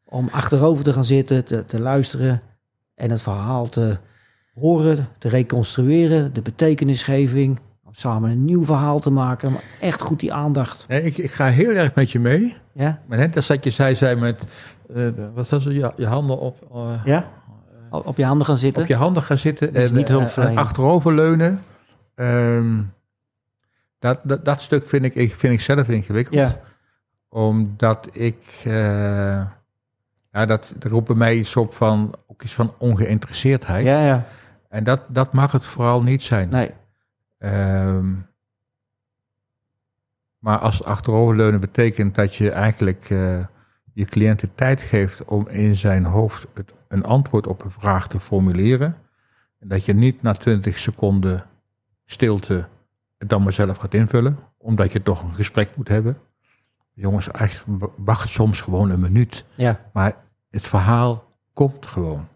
[0.05, 2.43] om achterover te gaan zitten, te, te, luisteren
[2.95, 3.99] en het verhaal te
[4.55, 10.20] horen, te reconstrueren, de betekenisgeving, om samen een nieuw verhaal te maken, maar echt goed
[10.20, 10.84] die aandacht.
[10.88, 12.57] Nee, ik, ik ga heel erg met je mee.
[12.72, 13.00] Ja?
[13.07, 14.44] Maar net als dat je zei, zei met
[14.96, 16.68] uh, wat was het, je, je handen op.
[16.74, 17.30] Uh, ja?
[17.90, 18.82] Op je handen gaan zitten?
[18.82, 21.61] Op je handen gaan zitten en, niet en achteroverleunen.
[22.14, 22.92] Um,
[23.98, 26.34] dat, dat, dat, stuk vind ik, ik, vind ik zelf ingewikkeld.
[26.34, 26.61] Ja.
[27.28, 28.62] Omdat ik.
[28.66, 28.72] Uh,
[30.32, 32.14] ja, dat, dat roept bij mij iets op van.
[32.26, 33.84] Ook iets van ongeïnteresseerdheid.
[33.84, 34.24] Ja, ja.
[34.73, 36.49] En dat, dat mag het vooral niet zijn.
[36.49, 36.70] Nee.
[37.39, 38.27] Um,
[40.39, 43.45] maar als achteroverleunen betekent dat je eigenlijk uh,
[43.93, 48.09] je cliënt de tijd geeft om in zijn hoofd het, een antwoord op een vraag
[48.09, 48.97] te formuleren.
[49.59, 51.45] En dat je niet na 20 seconden
[52.07, 52.68] stilte
[53.18, 56.18] het dan maar zelf gaat invullen, omdat je toch een gesprek moet hebben.
[56.93, 57.64] Jongens, echt,
[57.97, 59.45] wacht soms gewoon een minuut.
[59.55, 59.81] Ja.
[59.93, 60.16] Maar
[60.51, 62.29] het verhaal komt gewoon.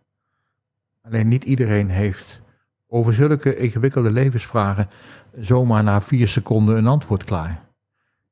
[1.07, 2.41] Alleen niet iedereen heeft
[2.87, 4.89] over zulke ingewikkelde levensvragen
[5.39, 7.65] zomaar na vier seconden een antwoord klaar.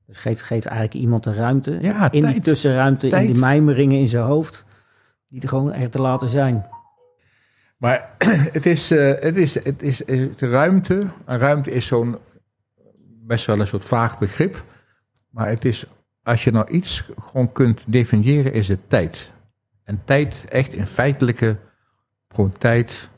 [0.06, 2.32] Dus geeft, geeft eigenlijk iemand de ruimte, ja, in tijd.
[2.32, 3.26] die tussenruimte, tijd.
[3.26, 4.64] in die mijmeringen in zijn hoofd,
[5.28, 6.66] die er gewoon er te laten zijn.
[7.76, 8.10] Maar
[8.56, 10.02] het is, uh, het is, het is
[10.36, 11.02] de ruimte.
[11.24, 12.16] En ruimte is zo'n
[13.26, 14.64] best wel een soort vaag begrip.
[15.30, 15.86] Maar het is,
[16.22, 19.30] als je nou iets gewoon kunt definiëren, is het tijd.
[19.84, 21.56] En tijd echt in feitelijke,
[22.34, 23.08] gewoon tijd.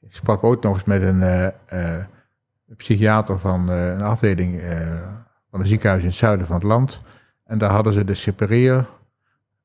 [0.00, 2.04] Ik sprak ooit nog eens met een, uh, uh,
[2.76, 4.62] psychiater van een afdeling
[5.50, 7.02] van een ziekenhuis in het zuiden van het land.
[7.44, 8.86] En daar hadden ze de separeer,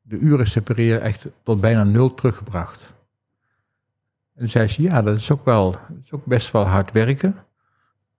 [0.01, 2.93] de uren separeer echt tot bijna nul teruggebracht.
[4.33, 7.35] En toen zei ze, ja, dat is ook wel, is ook best wel hard werken.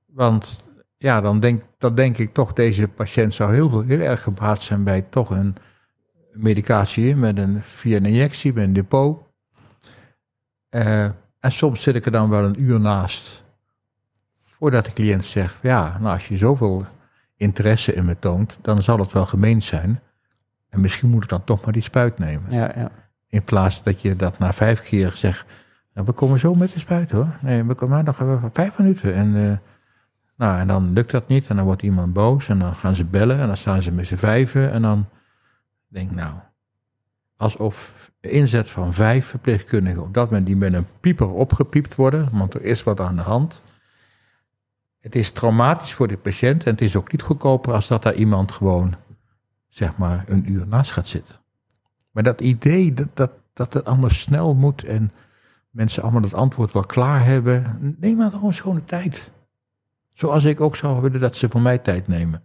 [0.07, 0.64] Want
[0.97, 4.62] ja, dan denk, dan denk ik toch, deze patiënt zou heel, veel, heel erg gebaat
[4.62, 5.57] zijn bij toch een
[6.32, 9.26] medicatie met een, via een injectie, met een depot.
[10.77, 11.05] Uh,
[11.41, 13.43] en soms zit ik er dan wel een uur naast,
[14.43, 16.87] voordat de cliënt zegt, ja, nou als je zoveel
[17.37, 20.01] interesse in me toont, dan zal het wel gemeend zijn.
[20.68, 22.51] En misschien moet ik dan toch maar die spuit nemen.
[22.51, 22.91] Ja, ja.
[23.29, 25.47] In plaats dat je dat na vijf keer zegt,
[25.95, 27.37] nou, we komen zo met de spuit hoor.
[27.41, 29.14] Nee, we komen nog even vijf minuten.
[29.14, 29.53] En, uh,
[30.37, 33.05] nou, en dan lukt dat niet en dan wordt iemand boos en dan gaan ze
[33.05, 34.72] bellen en dan staan ze met z'n vijven.
[34.72, 35.09] En dan
[35.89, 36.35] denk ik, nou,
[37.37, 42.55] alsof inzet van vijf verpleegkundigen op dat moment die met een pieper opgepiept worden, want
[42.55, 43.62] er is wat aan de hand.
[45.01, 48.14] Het is traumatisch voor de patiënt en het is ook niet goedkoper als dat daar
[48.14, 48.95] iemand gewoon,
[49.68, 51.34] zeg maar, een uur naast gaat zitten.
[52.11, 55.12] Maar dat idee dat, dat, dat het allemaal snel moet en
[55.70, 59.30] mensen allemaal het antwoord wel klaar hebben, neem maar gewoon schone tijd.
[60.12, 62.43] Zoals ik ook zou willen dat ze voor mij tijd nemen,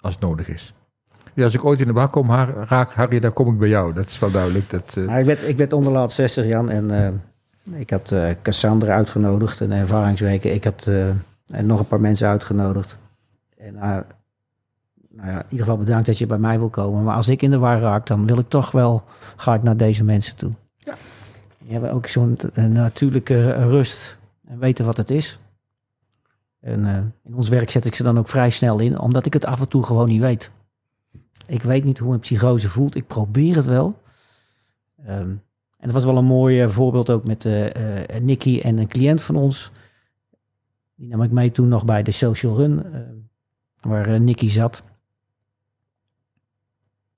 [0.00, 0.74] als het nodig is.
[1.34, 3.92] Ja, als ik ooit in de bak kom, raak, Harry, dan kom ik bij jou.
[3.92, 4.70] Dat is wel duidelijk.
[4.70, 6.70] Dat, eh, Nou, ik, werd, ik werd onderlaat 60, Jan.
[6.70, 10.54] En eh, ik had eh Cassandra uitgenodigd, een ervaringsweken.
[10.54, 11.08] Ik had eh,
[11.46, 12.96] en nog een paar mensen uitgenodigd.
[13.56, 17.04] En nou ja, in ieder geval bedankt dat je bij mij wil komen.
[17.04, 19.02] Maar als ik in de war raak, dan wil ik toch wel,
[19.36, 20.50] ga ik naar deze mensen toe.
[20.76, 20.94] Ja.
[21.58, 24.16] Die hebben ook zo'n natuurlijke rust
[24.48, 25.38] en weten wat het is.
[26.64, 29.32] En eh, in ons werk zet ik ze dan ook vrij snel in, omdat ik
[29.32, 30.50] het af en toe gewoon niet weet.
[31.46, 32.94] Ik weet niet hoe een psychose voelt.
[32.94, 34.02] Ik probeer het wel.
[35.06, 35.28] Ehm,
[35.78, 39.22] en dat was wel een mooi eh, voorbeeld ook met eh Nicky en een cliënt
[39.22, 39.70] van ons.
[40.94, 43.00] Die nam ik mee toen nog bij de Social Run, eh,
[43.80, 44.82] waar Nicky zat.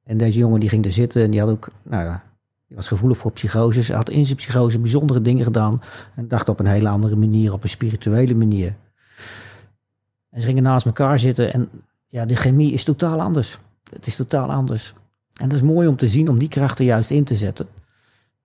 [0.03, 2.23] En deze jongen die ging er zitten en die had ook, nou ja,
[2.67, 3.89] die was gevoelig voor psychoses.
[3.89, 5.81] Hij had in zijn psychose bijzondere dingen gedaan.
[6.15, 8.75] En dacht op een hele andere manier, op een spirituele manier.
[10.31, 11.69] En ze gingen naast elkaar zitten en
[12.07, 13.59] ja, de chemie is totaal anders.
[13.91, 14.95] Het is totaal anders.
[15.35, 17.67] En dat is mooi om te zien, om die krachten juist in te zetten.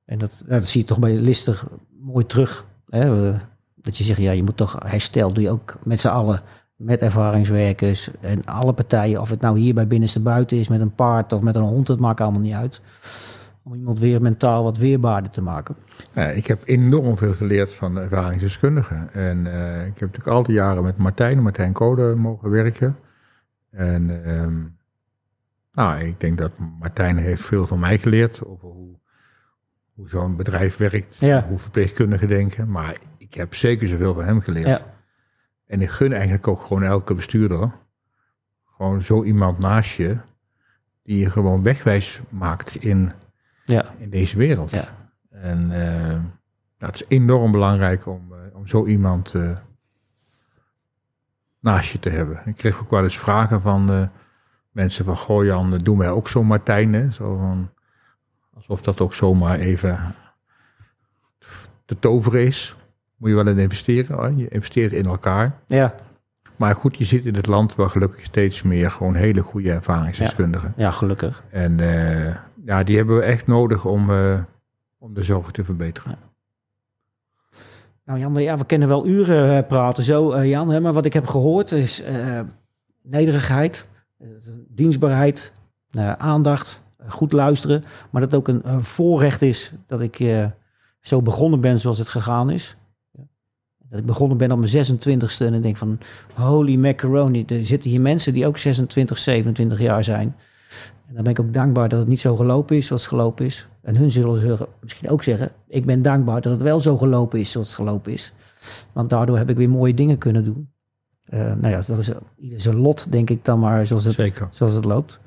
[0.05, 1.63] En dat, dat zie je toch bij Lister
[1.99, 2.65] mooi terug.
[2.89, 3.33] Hè?
[3.75, 6.41] Dat je zegt, ja, je moet toch herstel, doe je ook met z'n allen.
[6.75, 9.21] Met ervaringswerkers en alle partijen.
[9.21, 11.87] Of het nou hier bij binnenste buiten is, met een paard of met een hond,
[11.87, 12.81] het maakt allemaal niet uit.
[13.63, 15.75] Om iemand weer mentaal wat weerbaarder te maken.
[16.13, 19.13] Ja, ik heb enorm veel geleerd van ervaringsdeskundigen.
[19.13, 22.95] En eh, ik heb natuurlijk al die jaren met Martijn, Martijn Code mogen werken.
[23.71, 24.59] En ehm,
[25.71, 28.99] nou, ik denk dat Martijn heeft veel van mij geleerd over hoe,
[29.93, 31.45] hoe zo'n bedrijf werkt, Ja.
[31.47, 32.71] hoe verpleegkundigen denken.
[32.71, 34.67] Maar ik heb zeker zoveel van hem geleerd.
[34.67, 34.81] Ja.
[35.67, 37.71] En ik gun eigenlijk ook gewoon elke bestuurder
[38.75, 40.17] gewoon zo iemand naast je
[41.03, 43.11] die je gewoon wegwijs maakt in,
[43.65, 44.71] Ja, in deze wereld.
[44.71, 44.87] Ja.
[45.29, 46.07] En eh,
[46.77, 49.57] nou, het is enorm belangrijk om, eh, om zo iemand eh,
[51.59, 52.41] naast je te hebben.
[52.45, 54.07] Ik kreeg ook wel eens vragen van eh,
[54.71, 56.93] mensen van, goh Jan, doen wij ook zo Martijn?
[56.93, 57.11] Hè?
[57.11, 57.69] Zo van,
[58.55, 60.15] alsof dat ook zomaar even
[61.85, 62.75] te toveren is.
[63.17, 64.15] Moet je wel in investeren.
[64.17, 64.31] Hoor.
[64.31, 65.55] Je investeert in elkaar.
[65.65, 65.95] ja,
[66.55, 70.73] Maar goed, je ziet in het land wel gelukkig steeds meer gewoon hele goede ervaringsdeskundigen.
[70.75, 71.43] ja, gelukkig.
[71.49, 74.39] En eh, ja, die hebben we echt nodig om, eh,
[74.97, 76.15] om de zorg te verbeteren.
[78.05, 80.69] Nou Jan, we- ja, we kunnen wel uren eh, praten zo, Jan.
[80.69, 82.03] Hè, maar wat ik heb gehoord is
[83.01, 83.85] nederigheid,
[84.67, 85.53] dienstbaarheid,
[85.91, 87.83] eh, aandacht, eh, goed luisteren.
[88.09, 90.45] Maar dat het ook een, voorrecht is dat ik eh,
[91.01, 92.75] zo begonnen ben zoals het gegaan is.
[93.89, 95.99] Dat ik begonnen ben op mijn 26e en denk van
[96.35, 97.45] holy macaroni.
[97.47, 100.35] Er zitten hier mensen die ook 26, 27 jaar zijn.
[101.07, 103.45] En dan ben ik ook dankbaar dat het niet zo gelopen is zoals het gelopen
[103.45, 103.67] is.
[103.81, 107.51] En hun zullen misschien ook zeggen, ik ben dankbaar dat het wel zo gelopen is
[107.51, 108.33] zoals het gelopen is.
[108.91, 110.69] Want daardoor heb ik weer mooie dingen kunnen doen.
[111.31, 114.47] Eh, nou ja, dat is ieder zijn lot, denk ik dan maar, zoals het, Zeker.
[114.51, 115.19] zoals het loopt.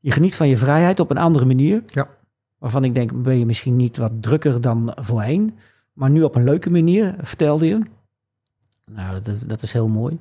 [0.00, 1.82] Je geniet van je vrijheid op een andere manier.
[1.86, 2.08] Ja.
[2.58, 5.58] Waarvan ik denk, ben je misschien niet wat drukker dan voorheen.
[5.92, 7.80] Maar nu op een leuke manier, vertelde je.
[8.86, 10.18] Nou, dat, is- dat is heel mooi.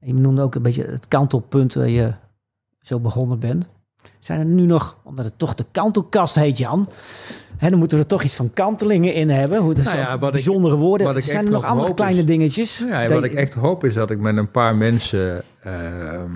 [0.00, 2.12] En je noemde ook een beetje het kantelpunt waar je
[2.80, 3.66] zo begonnen bent.
[4.18, 6.88] Zijn er nu nog, omdat het toch de kantelkast heet, Jan.
[7.56, 9.58] Hè, dan moeten we er toch iets van kantelingen in hebben.
[9.60, 11.06] Hoe dat Nou zo ja, wat ik- bijzondere woorden.
[11.06, 12.78] wat ik zijn er nog andere kleine is- dingetjes?
[12.78, 15.42] Ja, en Denk- wat ik echt hoop is dat ik met een paar mensen.
[15.62, 16.30] ehm,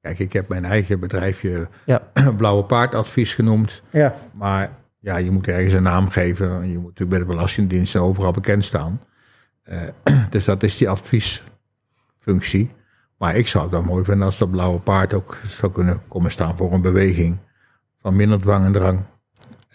[0.00, 2.02] kijk, ik heb mijn eigen bedrijfje Ja.
[2.36, 3.82] Blauwe Paardadvies genoemd.
[3.90, 6.46] Ja, Maar ja, je moet ergens een naam geven.
[6.70, 9.00] Je moet natuurlijk bij de Belastingdienst overal bekend staan.
[9.62, 9.78] Eh,
[10.30, 12.70] dus dat is die adviesfunctie.
[13.18, 16.30] Maar ik zou het wel mooi vinden als dat Blauwe Paard ook zou kunnen komen
[16.30, 17.36] staan voor een beweging
[18.00, 18.98] van minder dwang en drang.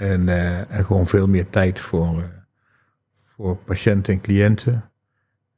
[0.03, 2.23] En, eh, en gewoon veel meer tijd voor, eh,
[3.35, 4.89] voor patiënten en cliënten.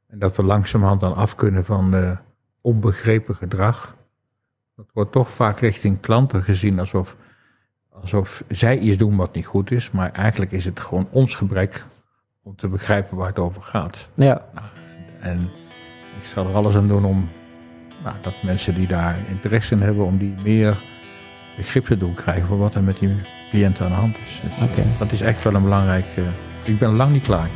[0.08, 2.16] En dat we langzamerhand dan af kunnen van eh,
[2.60, 3.96] onbegrepen gedrag.
[4.76, 7.16] Dat wordt toch vaak richting klanten gezien alsof,
[7.90, 9.90] alsof zij iets doen wat niet goed is.
[9.90, 11.84] Maar eigenlijk is het gewoon ons gebrek
[12.42, 14.08] om te begrijpen waar het over gaat.
[14.14, 14.70] ja,
[15.20, 15.40] En
[16.18, 17.28] ik zal er alles aan doen om
[18.04, 20.82] nou, dat mensen die daar interesse in hebben, om die meer
[21.56, 24.40] begrip te doen krijgen voor wat er met die cliënten aan de hand is.
[24.42, 24.82] Dus Oké.
[24.98, 26.06] dat is echt wel een belangrijk.
[26.16, 26.24] eh,
[26.72, 27.48] ik ben lang niet klaar.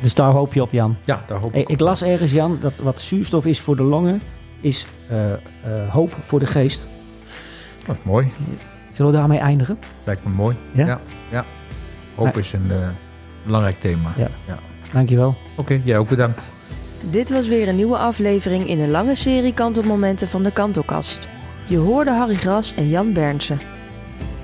[0.00, 0.96] dus daar hoop je op, Jan.
[1.04, 1.68] Ja, daar hoop Hey, ik.
[1.68, 4.22] ik las ergens, Jan, dat wat zuurstof is voor de longen,
[4.60, 5.38] is eh, eh,
[5.88, 6.86] hoop voor de geest.
[7.86, 8.32] Dat is mooi.
[8.92, 9.78] Zullen we daarmee eindigen?
[10.04, 10.56] Lijkt me mooi.
[10.72, 10.86] Ja?
[10.86, 11.00] Ja.
[11.30, 11.44] ja.
[12.14, 12.88] Hoop is een eh,
[13.44, 14.12] belangrijk thema.
[14.16, 14.58] Ja.
[14.92, 15.36] Dankjewel.
[15.56, 16.42] Oké, jij ook bedankt.
[17.10, 21.28] Dit was weer een nieuwe aflevering in een lange serie kantelmomenten van de Kantelkast.
[21.66, 23.58] Je hoorde Harry Gras en Jan Bernsen.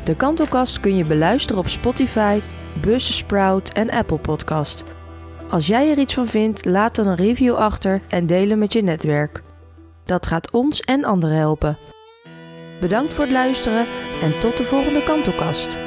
[0.07, 2.41] De Kantelkast kun je beluisteren op Spotify,
[2.81, 4.85] Buzzsprout en Apple Podcast.
[5.51, 8.73] Als jij er iets van vindt, laat dan een review achter en deel hem met
[8.73, 9.43] je netwerk.
[10.05, 11.79] Dat gaat ons en anderen helpen.
[12.81, 13.87] Bedankt voor het luisteren
[14.23, 15.86] en tot de volgende Kantelkast.